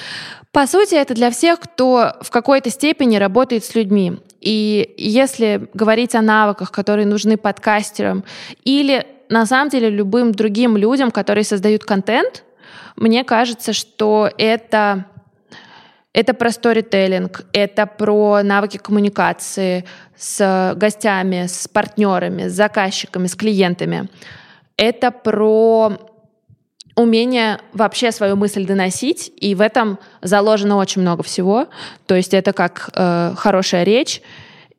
[0.50, 4.18] По сути, это для всех, кто в какой-то степени работает с людьми.
[4.40, 8.24] И если говорить о навыках, которые нужны подкастерам,
[8.64, 12.44] или на самом деле любым другим людям, которые создают контент,
[12.96, 15.06] мне кажется, что это
[16.12, 19.84] это про сторителлинг, это про навыки коммуникации
[20.16, 24.08] с гостями, с партнерами, с заказчиками, с клиентами.
[24.76, 25.92] Это про
[26.96, 31.68] умение вообще свою мысль доносить, и в этом заложено очень много всего.
[32.06, 34.20] То есть это как э, хорошая речь.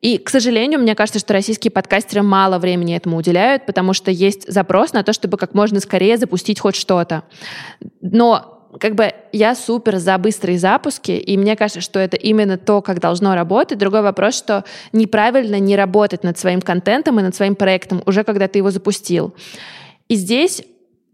[0.02, 4.52] И, к сожалению, мне кажется, что российские подкастеры мало времени этому уделяют, потому что есть
[4.52, 7.22] запрос на то, чтобы как можно скорее запустить хоть что-то.
[8.00, 12.80] Но как бы я супер за быстрые запуски, и мне кажется, что это именно то,
[12.80, 13.78] как должно работать.
[13.78, 18.48] Другой вопрос, что неправильно не работать над своим контентом и над своим проектом уже когда
[18.48, 19.34] ты его запустил.
[20.08, 20.62] И здесь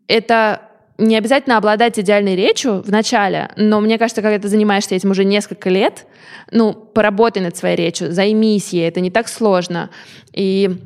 [0.06, 0.62] это
[0.98, 5.24] не обязательно обладать идеальной речью в начале, но мне кажется, когда ты занимаешься этим уже
[5.24, 6.06] несколько лет,
[6.50, 9.90] ну, поработай над своей речью, займись ей, это не так сложно.
[10.32, 10.78] И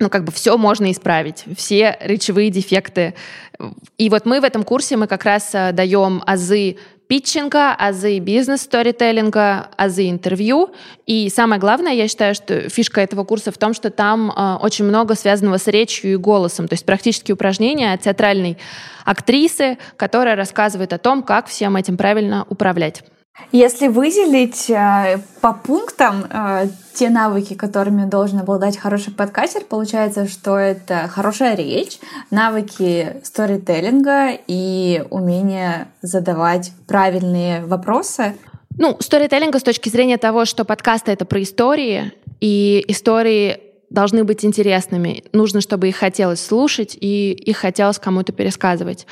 [0.00, 3.14] ну, как бы все можно исправить, все речевые дефекты.
[3.98, 6.76] И вот мы в этом курсе, мы как раз э, даем азы
[7.06, 10.70] питчинга, азы бизнес-сторителлинга, азы интервью.
[11.06, 14.84] И самое главное, я считаю, что фишка этого курса в том, что там э, очень
[14.84, 16.66] много связанного с речью и голосом.
[16.66, 18.58] То есть практически упражнения от театральной
[19.04, 23.04] актрисы, которая рассказывает о том, как всем этим правильно управлять.
[23.50, 30.56] Если выделить э, по пунктам э, те навыки, которыми должен обладать хороший подкастер, получается, что
[30.56, 31.98] это хорошая речь,
[32.30, 38.36] навыки сторителлинга и умение задавать правильные вопросы.
[38.76, 43.60] Ну, сторителлинга с точки зрения того, что подкасты— это про истории, и истории
[43.90, 45.24] должны быть интересными.
[45.32, 49.06] Нужно, чтобы их хотелось слушать и их хотелось кому-то пересказывать.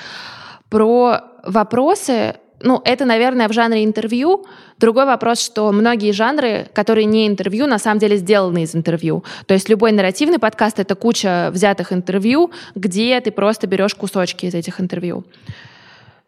[0.68, 4.47] Про вопросы ну, это, наверное, в жанре интервью.
[4.79, 9.25] Другой вопрос, что многие жанры, которые не интервью, на самом деле сделаны из интервью.
[9.47, 14.55] То есть любой нарративный подкаст— это куча взятых интервью, где ты просто берешь кусочки из
[14.55, 15.25] этих интервью.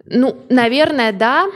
[0.07, 1.47] Ну, наверное, да.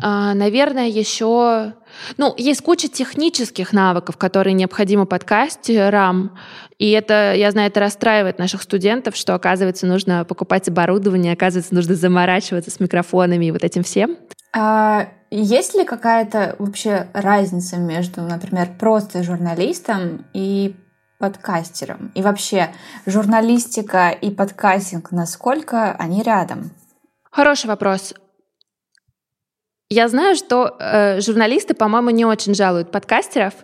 [0.00, 1.74] А, наверное, еще...
[2.16, 6.38] Ну, есть куча технических навыков, которые необходимы подкастерам.
[6.78, 11.94] И это, я знаю, это расстраивает наших студентов, что, оказывается, нужно покупать оборудование, оказывается, нужно
[11.94, 14.16] заморачиваться с микрофонами и вот этим всем.
[14.54, 20.74] А есть ли какая-то вообще разница между, например, просто журналистом и
[21.18, 22.10] подкастером?
[22.14, 22.70] И вообще,
[23.06, 26.72] журналистика и подкастинг, насколько они рядом?
[27.32, 28.12] Хороший вопрос.
[29.88, 33.54] Я знаю, что э, журналисты, по-моему, не очень жалуют подкастеров.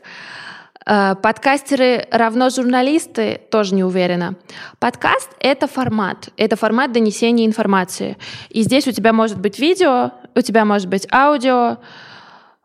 [0.87, 4.37] Э, подкастеры равно журналисты, тоже не уверена.
[4.79, 6.31] Подкаст— это формат.
[6.39, 8.17] Это формат донесения информации.
[8.49, 11.77] И здесь у тебя может быть видео, у тебя может быть аудио,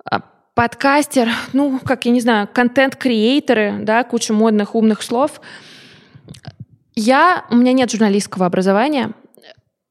[0.09, 0.21] а
[0.53, 5.41] подкастер, ну, как, я не знаю, контент-креаторы, да, куча модных, умных слов.
[6.95, 9.11] Я, у меня нет журналистского образования—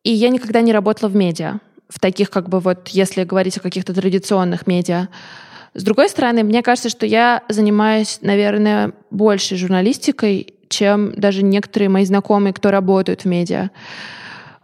[0.05, 3.61] и я никогда не работала в медиа, в таких как бы вот, если говорить о
[3.61, 5.09] каких-то традиционных медиа.
[5.75, 12.05] С другой стороны, мне кажется, что я занимаюсь, наверное, больше журналистикой, чем даже некоторые мои
[12.05, 13.71] знакомые, кто работают в медиа.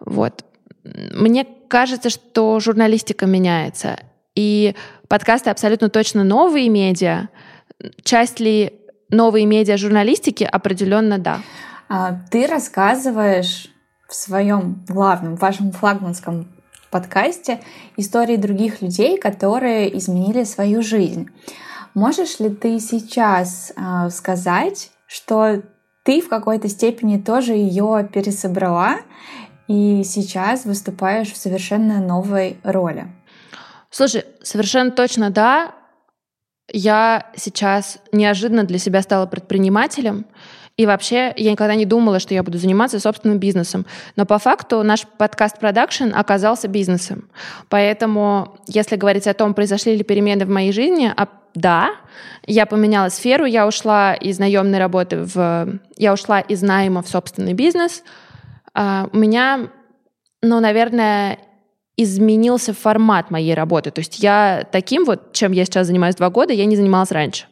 [0.00, 0.44] Вот.
[0.84, 3.98] Мне кажется, что журналистика меняется.
[4.34, 4.74] И
[5.08, 7.28] подкасты абсолютно точно новые медиа.
[8.02, 8.72] Часть ли
[9.10, 10.44] новые медиа журналистики?
[10.44, 11.40] Определенно да.
[11.88, 13.70] А, ты рассказываешь
[14.08, 16.48] в своем главном, вашем флагманском
[16.90, 17.60] подкасте
[17.96, 21.28] истории других людей, которые изменили свою жизнь.
[21.94, 25.62] Можешь ли ты сейчас э, сказать, что
[26.04, 28.96] ты в какой-то степени тоже ее пересобрала
[29.66, 33.08] и сейчас выступаешь в совершенно новой роли?
[33.90, 35.74] Слушай, совершенно точно да.
[36.70, 40.26] Я сейчас неожиданно для себя стала предпринимателем.
[40.78, 43.84] И вообще я никогда не думала, что я буду заниматься собственным бизнесом.
[44.14, 47.28] Но по факту наш подкаст-продакшн оказался бизнесом.
[47.68, 51.90] Поэтому, если говорить о том, произошли ли перемены в моей жизни, а, да,
[52.46, 55.80] я поменяла сферу, я ушла из наемной работы в...
[55.96, 58.04] Я ушла из найма в собственный бизнес.
[58.72, 59.70] А, у меня,
[60.42, 61.40] ну, наверное,
[61.96, 63.90] изменился формат моей работы.
[63.90, 67.46] То есть я таким вот, чем я сейчас занимаюсь два года, я не занималась раньше.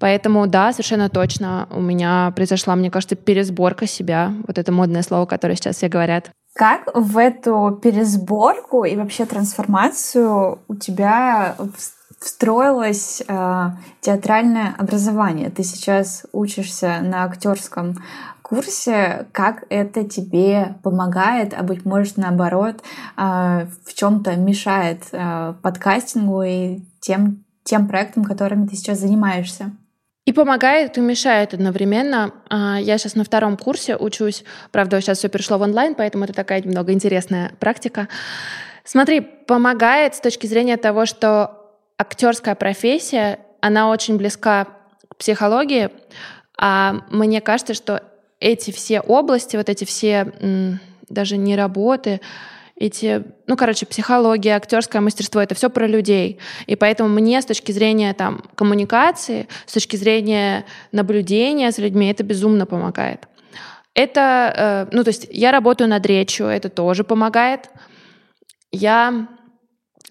[0.00, 4.32] Поэтому да, совершенно точно у меня произошла, мне кажется, пересборка себя.
[4.46, 6.30] Вот это модное слово, которое сейчас все говорят.
[6.54, 11.54] Как в эту пересборку и вообще трансформацию у тебя
[12.18, 13.70] встроилось э,
[14.00, 15.50] театральное образование?
[15.50, 18.02] Ты сейчас учишься на актерском
[18.42, 22.82] курсе, как это тебе помогает, а быть может наоборот
[23.16, 29.70] э, в чем-то мешает э, подкастингу и тем тем проектам, которыми ты сейчас занимаешься?
[30.30, 32.32] И помогает, и мешает одновременно.
[32.48, 34.44] А, я сейчас на втором курсе учусь.
[34.70, 38.06] Правда, сейчас все перешло в онлайн, поэтому это такая немного интересная практика.
[38.84, 44.68] Смотри, помогает с точки зрения того, что актерская профессия, она очень близка
[45.08, 45.90] к психологии.
[46.56, 48.00] А мне кажется, что
[48.38, 50.32] эти все области, вот эти все
[51.08, 52.20] даже не работы,
[52.80, 56.38] эти, ну, короче, психология, актерское мастерство, это все про людей.
[56.66, 62.24] И поэтому мне с точки зрения там, коммуникации, с точки зрения наблюдения за людьми, это
[62.24, 63.28] безумно помогает.
[63.94, 67.68] Это, э, ну, то есть я работаю над речью, это тоже помогает.
[68.72, 69.28] Я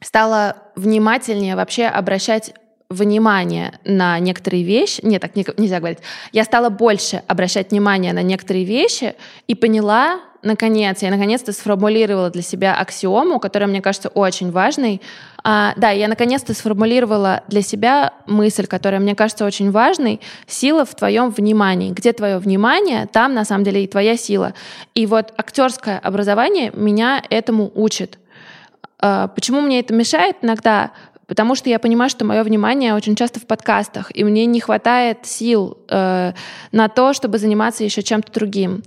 [0.02, 2.54] стала внимательнее вообще обращать
[2.90, 6.00] внимание на некоторые вещи, нет, так нельзя говорить,
[6.32, 9.16] я стала больше обращать внимание на некоторые вещи
[9.48, 15.02] и поняла, наконец, я наконец-то сформулировала для себя аксиому, которая, мне кажется, очень важной.
[15.44, 20.20] А, да, я наконец-то сформулировала для себя мысль, которая, мне кажется, очень важной.
[20.48, 21.92] Сила в твоем внимании.
[21.92, 24.54] Где твое внимание, там, на самом деле, и твоя сила.
[24.96, 28.18] И вот актерское образование меня этому учит.
[29.00, 30.92] А, почему мне это мешает иногда?
[31.30, 35.28] Потому что я понимаю, что мое внимание очень часто в подкастах, и мне не хватает
[35.28, 36.34] сил э,
[36.72, 38.82] на то, чтобы заниматься еще чем-то другим.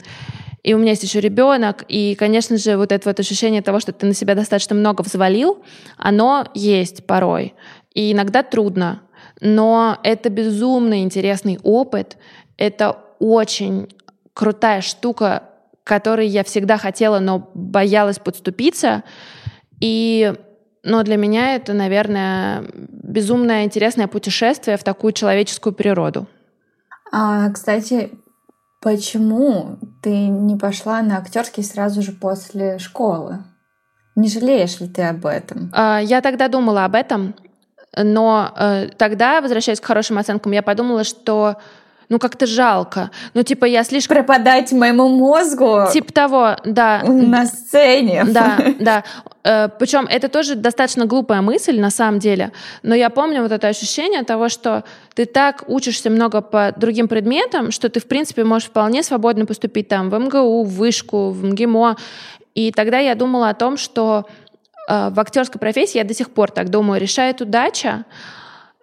[0.62, 3.92] И у меня есть еще ребенок, и, конечно же, вот это вот ощущение того, что
[3.92, 5.62] ты на себя достаточно много взвалил,
[5.96, 7.54] оно есть порой.
[7.94, 9.02] И иногда трудно,
[9.40, 12.16] но это безумно интересный опыт,
[12.56, 13.88] это очень
[14.34, 15.44] крутая штука,
[15.84, 19.02] которой я всегда хотела, но боялась подступиться.
[19.80, 20.32] И
[20.84, 26.26] но для меня это, наверное, безумное интересное путешествие в такую человеческую природу.
[27.12, 28.10] А, кстати,
[28.82, 33.38] почему ты не пошла на актерский сразу же после школы?
[34.16, 35.70] Не жалеешь ли ты об этом?
[35.72, 37.34] А, я тогда думала об этом,
[37.96, 41.56] но э, тогда, возвращаясь к хорошим оценкам, я подумала, что
[42.12, 43.10] ну как-то жалко.
[43.32, 44.16] Ну типа я слишком...
[44.16, 45.86] Пропадать моему мозгу.
[45.90, 47.02] Типа того, да.
[47.04, 48.24] На сцене.
[48.28, 49.04] Да, да.
[49.44, 52.52] Э, Причем это тоже достаточно глупая мысль на самом деле,
[52.82, 54.84] но я помню вот это ощущение того, что
[55.14, 59.88] ты так учишься много по другим предметам, что ты, в принципе, можешь вполне свободно поступить
[59.88, 61.96] там в МГУ, в Вышку, в МГИМО.
[62.54, 64.26] И тогда я думала о том, что
[64.86, 68.04] э, в актерской профессии, я до сих пор так думаю, решает удача,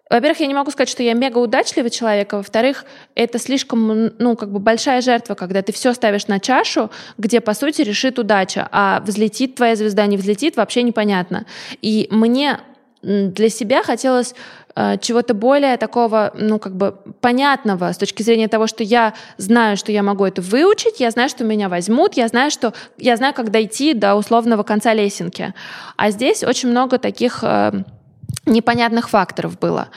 [0.10, 4.36] во-первых, я не могу сказать, что я мега удачливый человек, а во-вторых, это слишком, ну,
[4.36, 8.68] как бы большая жертва, когда ты все ставишь на чашу, где, по сути, решит удача,
[8.72, 11.46] а взлетит твоя звезда, не взлетит, вообще непонятно.
[11.82, 12.60] И мне
[13.02, 14.36] для себя хотелось
[14.76, 19.78] э, чего-то более такого, ну, как бы понятного с точки зрения того, что я знаю,
[19.78, 23.34] что я могу это выучить, я знаю, что меня возьмут, я знаю, что я знаю,
[23.34, 25.54] как дойти до условного конца лесенки.
[25.96, 27.84] А здесь очень много таких э,
[28.46, 29.90] непонятных факторов было.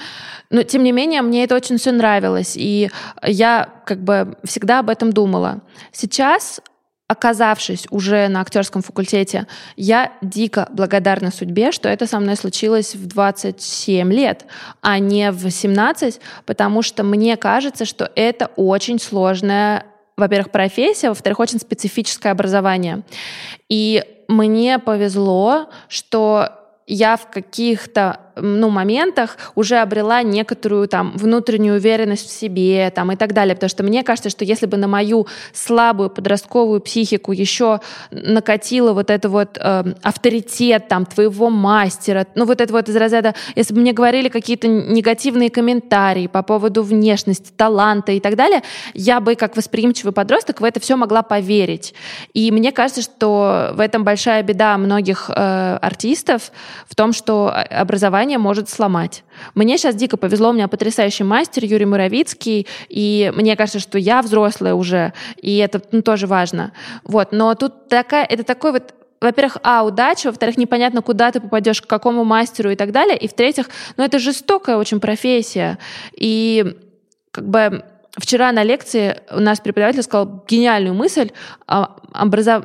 [0.51, 2.91] Но, тем не менее, мне это очень все нравилось, и
[3.26, 5.62] я как бы всегда об этом думала.
[5.93, 6.61] Сейчас,
[7.09, 13.07] оказавшись уже на актерском факультете, я дико благодарна судьбе, что это со мной случилось в
[13.07, 14.45] 27 лет,
[14.83, 21.41] а не в 17, потому что мне кажется, что это очень сложная во-первых, профессия, во-вторых,
[21.41, 23.03] очень специфическое образование.
[23.70, 32.28] И мне повезло, что я в каких-то ну, моментах уже обрела некоторую там внутреннюю уверенность
[32.28, 33.55] в себе там, и так далее.
[33.55, 37.80] Потому что мне кажется, что если бы на мою слабую подростковую психику еще
[38.11, 43.34] накатило вот это вот э, авторитет там твоего мастера, ну вот это вот из разряда,
[43.55, 48.62] если бы мне говорили какие-то негативные комментарии по поводу внешности, таланта и так далее,
[48.95, 51.95] я бы как восприимчивый подросток в это все могла поверить.
[52.34, 56.53] И мне кажется, что в этом большая беда многих э, артистов
[56.88, 59.24] в том, что образование образование может сломать.
[59.55, 64.22] Мне сейчас дико повезло, у меня потрясающий мастер Юрий Муравицкий, и мне кажется, что я
[64.22, 65.12] взрослая уже,
[65.43, 66.72] и это ну, тоже важно.
[67.05, 71.80] Вот, но тут такая, это такой вот во-первых, а, удача, во-вторых, непонятно, куда ты попадешь,
[71.80, 75.78] к какому мастеру и так далее, и в-третьих, ну, это жестокая очень профессия,
[76.20, 76.76] и
[77.30, 77.85] как бы
[78.18, 81.30] вчера на лекции у нас преподаватель сказал гениальную мысль,
[81.66, 81.89] а,
[82.20, 82.64] образов...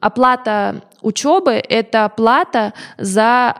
[0.00, 3.54] оплата учебы— это плата за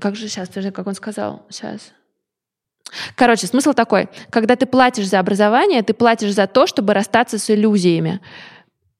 [0.00, 1.46] как же сейчас, как он сказал?
[1.48, 1.92] Сейчас.
[3.14, 4.08] Короче, смысл такой.
[4.30, 8.20] Когда ты платишь за образование, ты платишь за то, чтобы расстаться с иллюзиями.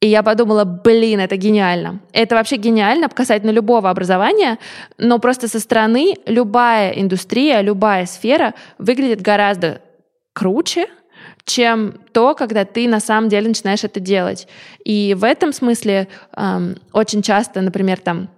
[0.01, 2.01] И я подумала, блин, это гениально.
[2.13, 4.59] Это вообще гениально касательно любого образования,
[4.99, 9.81] но просто со стороны любая индустрия, любая сфера выглядит гораздо
[10.33, 10.89] круче,
[11.45, 14.49] чем то, когда ты на самом деле начинаешь это делать.
[14.85, 18.29] И в этом смысле эм, очень часто, например, там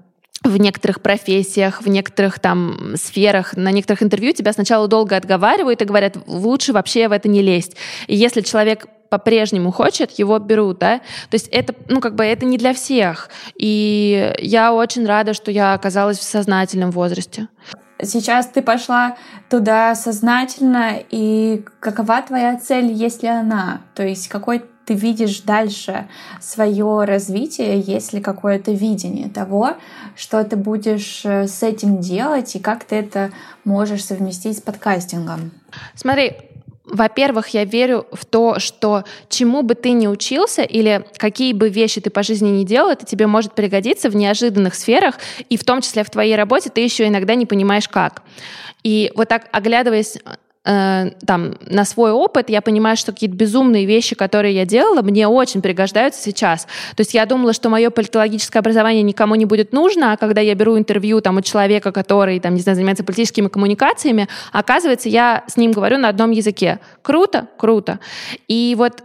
[0.45, 5.87] в некоторых профессиях, в некоторых там сферах, на некоторых интервью тебя сначала долго отговаривают и
[5.87, 7.77] говорят, лучше вообще в это не лезть.
[8.07, 10.99] И если человек по-прежнему хочет, его берут, да.
[11.31, 13.31] То есть это, ну, как бы это не для всех.
[13.55, 17.49] И я очень рада, что я оказалась в сознательном возрасте.
[18.03, 19.17] Сейчас ты пошла
[19.49, 23.83] туда сознательно, и какова твоя цель, если она?
[23.95, 26.09] То есть какой ты видишь дальше
[26.41, 29.77] свое развитие, есть ли какое-то видение того,
[30.17, 33.31] что ты будешь э, с этим делать и как ты это
[33.65, 35.53] можешь совместить с подкастингом?
[35.95, 36.33] Смотри,
[36.85, 42.01] во-первых, я верю в то, что чему бы ты ни учился или какие бы вещи
[42.01, 45.19] ты по жизни не делал, это тебе может пригодиться в неожиданных сферах,
[45.49, 48.23] и в том числе в твоей работе ты еще иногда не понимаешь как.
[48.83, 50.19] И вот так, оглядываясь
[50.65, 55.29] э, там, на свой опыт, я понимаю, что какие-то безумные вещи, которые я делала, мне
[55.29, 56.65] очень пригождаются сейчас.
[56.97, 60.55] То есть я думала, что мое политологическое образование никому не будет нужно, а когда я
[60.55, 65.57] беру интервью там, у человека, который там, не знаю, занимается политическими коммуникациями, оказывается, я с
[65.57, 66.81] ним говорю на одном языке.
[67.03, 67.49] Круто?
[67.57, 67.99] Круто.
[68.49, 69.03] И вот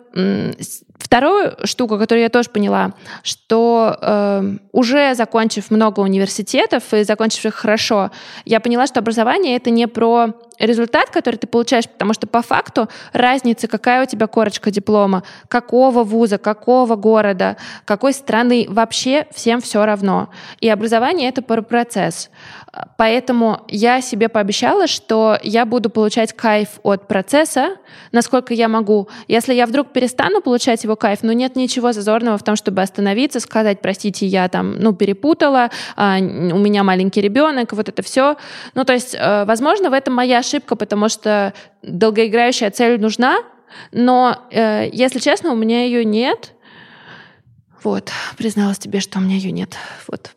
[1.00, 2.94] Вторую штуку, которую я тоже поняла,
[3.24, 8.12] что э, уже закончив много университетов и закончив их хорошо,
[8.46, 12.90] я поняла, что образование это не про результат, который ты получаешь, потому что по факту
[13.14, 19.86] разница, какая у тебя корочка диплома, какого вуза, какого города, какой страны, вообще всем все
[19.86, 20.30] равно.
[20.60, 22.30] И образование— это про процесс.
[22.98, 27.78] Поэтому я себе пообещала, что я буду получать кайф от процесса,
[28.12, 29.10] насколько я могу.
[29.28, 33.40] Если я вдруг перестану получать его кайф, ну нет ничего зазорного в том, чтобы остановиться,
[33.40, 38.38] сказать, простите, я там, ну, перепутала, а, у меня маленький ребенок, вот это все.
[38.76, 43.38] Ну, то есть, э, возможно, в этом моя ошибка, потому что долгоиграющая цель нужна,
[43.92, 46.56] но, э, если честно, у меня ее нет.
[47.84, 49.78] Вот, призналась тебе, что у меня ее нет.
[50.08, 50.32] Вот.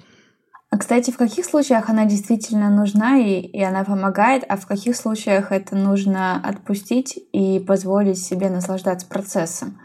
[0.71, 4.97] А, кстати, в каких случаях она действительно нужна и, и она помогает, а в каких
[4.97, 9.79] случаях это нужно отпустить и позволить себе наслаждаться процессом?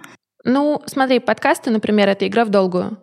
[0.44, 3.00] Ну, смотри, подкасты, например, это игра в долгую.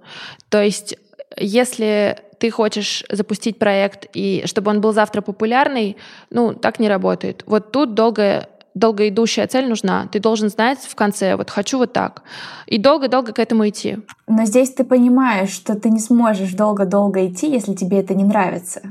[0.49, 0.97] То есть,
[1.37, 5.97] если ты хочешь запустить проект, и чтобы он был завтра популярный,
[6.29, 7.43] ну, так не работает.
[7.47, 10.09] Вот тут долгая долгоидущая цель нужна.
[10.13, 12.23] Ты должен знать в конце, вот хочу вот так.
[12.67, 13.97] И долго-долго к этому идти.
[14.27, 18.83] Но здесь ты понимаешь, что ты не сможешь долго-долго идти, если тебе это не нравится,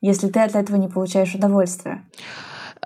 [0.00, 2.02] если ты от этого не получаешь удовольствия.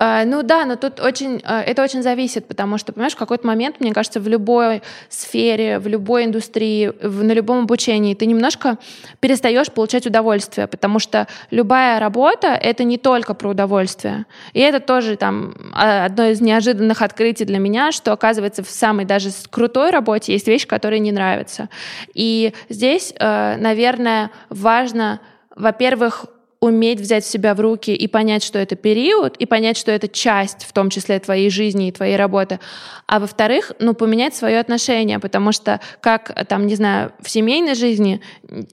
[0.03, 3.45] А, ну да, но тут очень, а, это очень зависит, потому что, понимаешь, в какой-то
[3.45, 8.79] момент, мне кажется, в любой сфере, в любой индустрии, в, на любом обучении ты немножко
[9.19, 14.25] перестаешь получать удовольствие, потому что любая работа— это не только про удовольствие.
[14.53, 19.05] И это тоже там а, одно из неожиданных открытий для меня, что, оказывается, в самой
[19.05, 21.69] даже крутой работе есть вещи, которые не нравятся.
[22.15, 25.19] И здесь, наверное, важно,
[25.55, 26.25] во-первых,
[26.61, 30.63] уметь взять себя в руки и понять, что это период, и понять, что это часть,
[30.63, 32.59] в том числе твоей жизни и твоей работы.
[33.07, 38.21] А во-вторых, ну, поменять свое отношение, потому что, как, там, не знаю, в семейной жизни,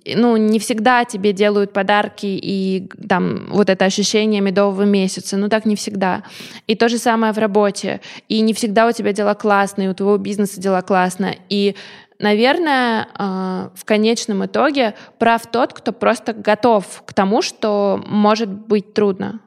[0.04, 5.64] ну, не всегда тебе делают подарки и там вот это ощущение медового месяца, ну, так
[5.64, 6.24] не всегда.
[6.66, 8.02] И то же самое в работе.
[8.28, 11.34] И не всегда у тебя дела классные, у твоего бизнеса дела классно.
[11.48, 11.74] И
[12.18, 18.94] наверное, а, в конечном итоге прав тот, кто просто готов к тому, что может быть
[18.94, 19.40] трудно.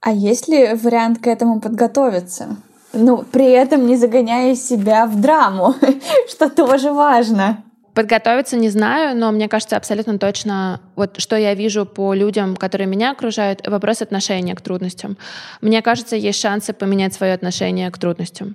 [0.00, 2.56] А есть ли вариант к этому подготовиться?
[2.92, 5.74] Ну, при этом не загоняя себя в драму,
[6.28, 7.64] что тоже важно.
[7.94, 12.86] Подготовиться не знаю, но мне кажется абсолютно точно, вот что я вижу по людям, которые
[12.86, 15.18] меня окружают, вопрос отношения к трудностям.
[15.60, 18.54] Мне кажется, есть шансы поменять свое отношение к трудностям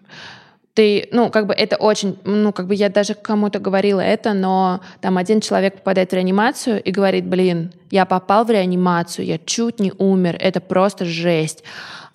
[0.73, 4.81] ты, ну, как бы это очень, ну, как бы я даже кому-то говорила это, но
[5.01, 9.79] там один человек попадает в реанимацию и говорит, блин, я попал в реанимацию, я чуть
[9.79, 11.63] не умер, это просто жесть.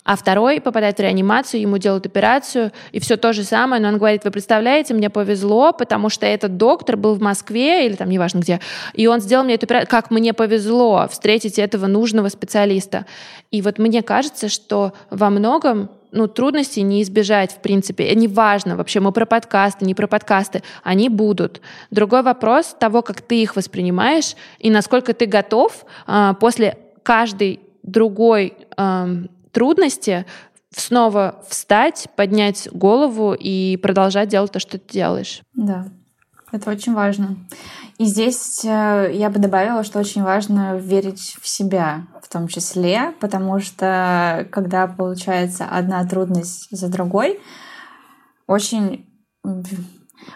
[0.03, 3.97] А второй попадает в реанимацию, ему делают операцию, и все то же самое, но он
[3.97, 8.39] говорит, вы представляете, мне повезло, потому что этот доктор был в Москве, или там неважно
[8.39, 8.59] где,
[8.93, 13.05] и он сделал мне эту операцию, как мне повезло встретить этого нужного специалиста.
[13.51, 18.11] И вот мне кажется, что во многом ну, трудностей не избежать, в принципе.
[18.11, 21.61] И неважно вообще, мы про подкасты, не про подкасты, они будут.
[21.91, 28.53] Другой вопрос того, как ты их воспринимаешь и насколько ты готов а, после каждой другой
[28.77, 29.07] а,
[29.51, 30.25] трудности
[30.75, 35.41] снова встать, поднять голову и продолжать делать то, что ты делаешь.
[35.53, 35.87] Да,
[36.51, 37.37] это очень важно.
[37.97, 43.13] И здесь э, я бы добавила, что очень важно верить в себя в том числе,
[43.19, 47.39] потому что когда получается одна трудность за другой,
[48.47, 49.05] очень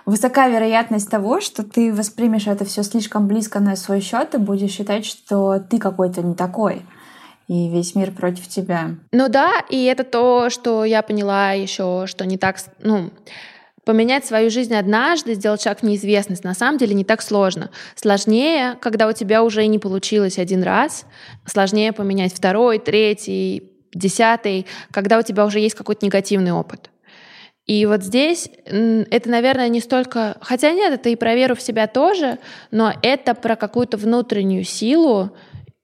[0.06, 4.72] высока вероятность того, что ты воспримешь это все слишком близко на свой счет и будешь
[4.72, 6.84] считать, что ты какой-то не такой
[7.48, 8.96] и весь мир против тебя.
[9.12, 13.12] Ну да, и это то, что я поняла еще, что не так, ну,
[13.86, 17.70] Поменять свою жизнь однажды, сделать шаг в неизвестность, на самом деле не так сложно.
[17.96, 21.06] Сложнее, когда у тебя уже не получилось один раз,
[21.46, 26.90] сложнее поменять второй, третий, десятый, когда у тебя уже есть какой-то негативный опыт.
[27.66, 30.38] И вот здесь это, наверное, не столько...
[30.42, 32.40] Хотя нет, это и про веру в себя тоже,
[32.72, 35.32] но это про какую-то внутреннюю силу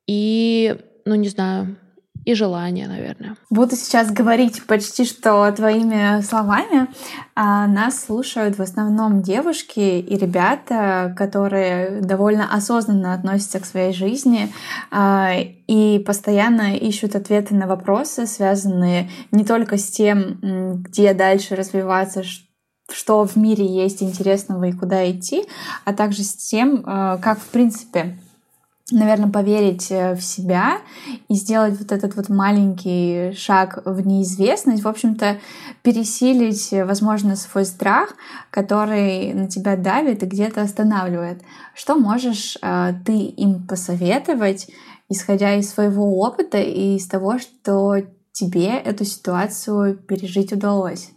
[0.08, 0.76] и,
[1.06, 1.78] ну не знаю,
[2.26, 3.36] и желание, наверное.
[3.49, 6.88] Буду сейчас говорить почти что твоими словами.
[7.36, 14.51] А, нас слушают в основном девушки и ребята, которые довольно осознанно относятся к своей жизни
[14.91, 15.32] а,
[15.67, 20.39] и постоянно ищут ответы на вопросы, связанные не только с тем,
[20.84, 22.24] где дальше развиваться,
[22.91, 25.45] что в мире есть интересного и куда идти,
[25.86, 28.17] а также с тем, а, как в принципе
[28.92, 30.80] наверное, поверить э, в себя
[31.28, 35.38] и сделать вот этот вот маленький шаг в неизвестность, в общем-то,
[35.82, 38.16] пересилить, э, возможно, свой страх,
[38.52, 41.42] который на тебя давит и где-то останавливает.
[41.74, 44.68] Что можешь э, ты им посоветовать,
[45.10, 47.98] исходя из своего опыта и из того, что
[48.32, 51.12] тебе эту ситуацию пережить удалось?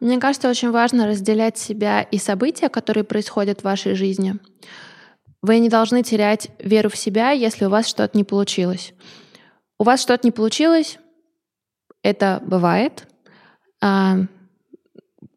[0.00, 4.36] Мне кажется, очень важно разделять себя и события, которые происходят в вашей жизни.
[5.42, 8.92] Вы не должны терять веру в себя, если у вас что-то не получилось.
[9.78, 10.98] У вас что-то не получилось,
[12.02, 13.06] это бывает.
[13.80, 14.16] А,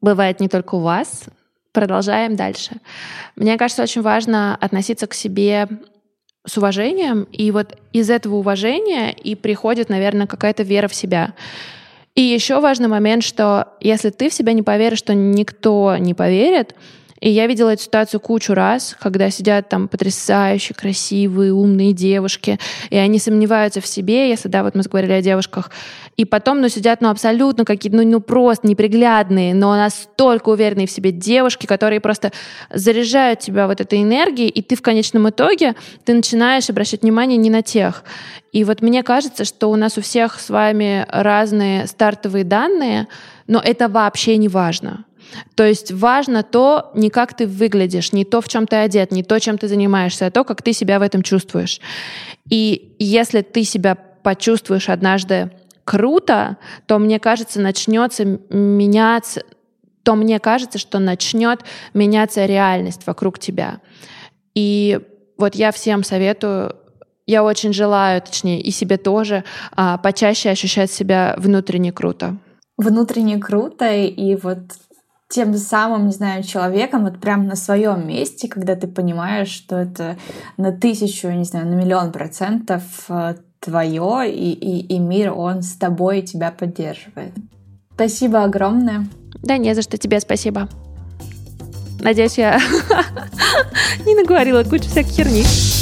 [0.02, 1.26] бывает не только у вас.
[1.72, 2.78] Продолжаем дальше.
[3.36, 5.68] Мне кажется, очень важно относиться к себе
[6.46, 11.34] с уважением, и вот из этого уважения и приходит, наверное, какая-то вера в себя.
[12.16, 16.76] И еще важный момент, что если ты в себя не поверишь, то никто не поверит,
[17.22, 22.60] и я видела эту ситуацию кучу раз, когда сидят там потрясающие, красивые, умные девушки,
[22.90, 25.70] и они сомневаются в себе, если, да, вот мы говорили о девушках,
[26.18, 30.92] и потом, ну, сидят, ну, абсолютно какие-то, ну, ну, просто неприглядные, но настолько уверенные в
[30.92, 32.32] себе девушки, которые просто
[32.74, 37.52] заряжают тебя вот этой энергией, и ты в конечном итоге, ты начинаешь обращать внимание не
[37.52, 38.04] на тех.
[38.52, 43.08] И вот мне кажется, что у нас у всех с вами разные стартовые данные,
[43.48, 45.06] но это вообще не важно.
[45.56, 49.24] То есть важно то, не как ты выглядишь, не то, в чем ты одет, не
[49.24, 51.80] то, чем ты занимаешься, а то, как ты себя в этом чувствуешь.
[52.50, 55.52] И если ты себя почувствуешь однажды
[55.84, 59.44] круто, то мне кажется, начнется меняться,
[60.04, 61.62] то мне кажется, что начнет
[61.94, 63.82] меняться реальность вокруг тебя.
[64.56, 65.00] И
[65.38, 66.76] вот я всем советую
[67.32, 72.38] я очень желаю, точнее, и себе тоже, а, почаще ощущать себя внутренне круто.
[72.78, 74.60] Внутренне круто, и вот
[75.32, 80.18] тем самым, не знаю, человеком вот прям на своем месте, когда ты понимаешь, что это
[80.58, 85.74] на тысячу, не знаю, на миллион процентов э, твое, и, и, и мир, он с
[85.74, 87.34] тобой и тебя поддерживает.
[87.96, 89.08] Спасибо огромное.
[89.42, 90.68] Да не за что тебе спасибо.
[92.02, 92.60] Надеюсь, я
[94.06, 95.81] не наговорила кучу всякой херни.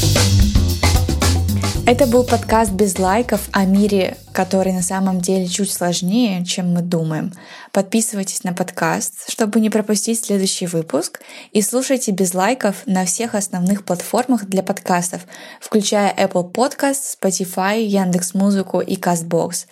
[1.92, 6.84] Это был подкаст без лайков о мире, который на самом деле чуть сложнее, чем мы
[6.84, 7.34] думаем.
[7.72, 11.20] Подписывайтесь на подкаст, чтобы не пропустить следующий выпуск,
[11.52, 15.22] и слушайте без лайков на всех основных платформах для подкастов,
[15.60, 19.66] включая Apple Podcast, Spotify, Яндекс.Музыку и Castbox.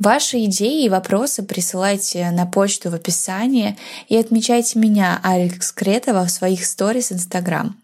[0.00, 6.30] Ваши идеи и вопросы присылайте на почту в описании и отмечайте меня, Алекс Кретова, в
[6.32, 7.76] своих сторис Instagram.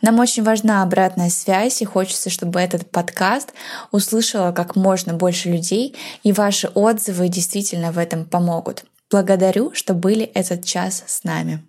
[0.00, 2.90] Нам очень важна обратная связь, и хочется, чтобы этот
[3.32, 3.54] подкаст
[3.90, 8.84] услышало как можно больше людей, и ваши отзывы действительно в этом помогут.
[9.10, 11.62] Благодарю, что были этот час с нами.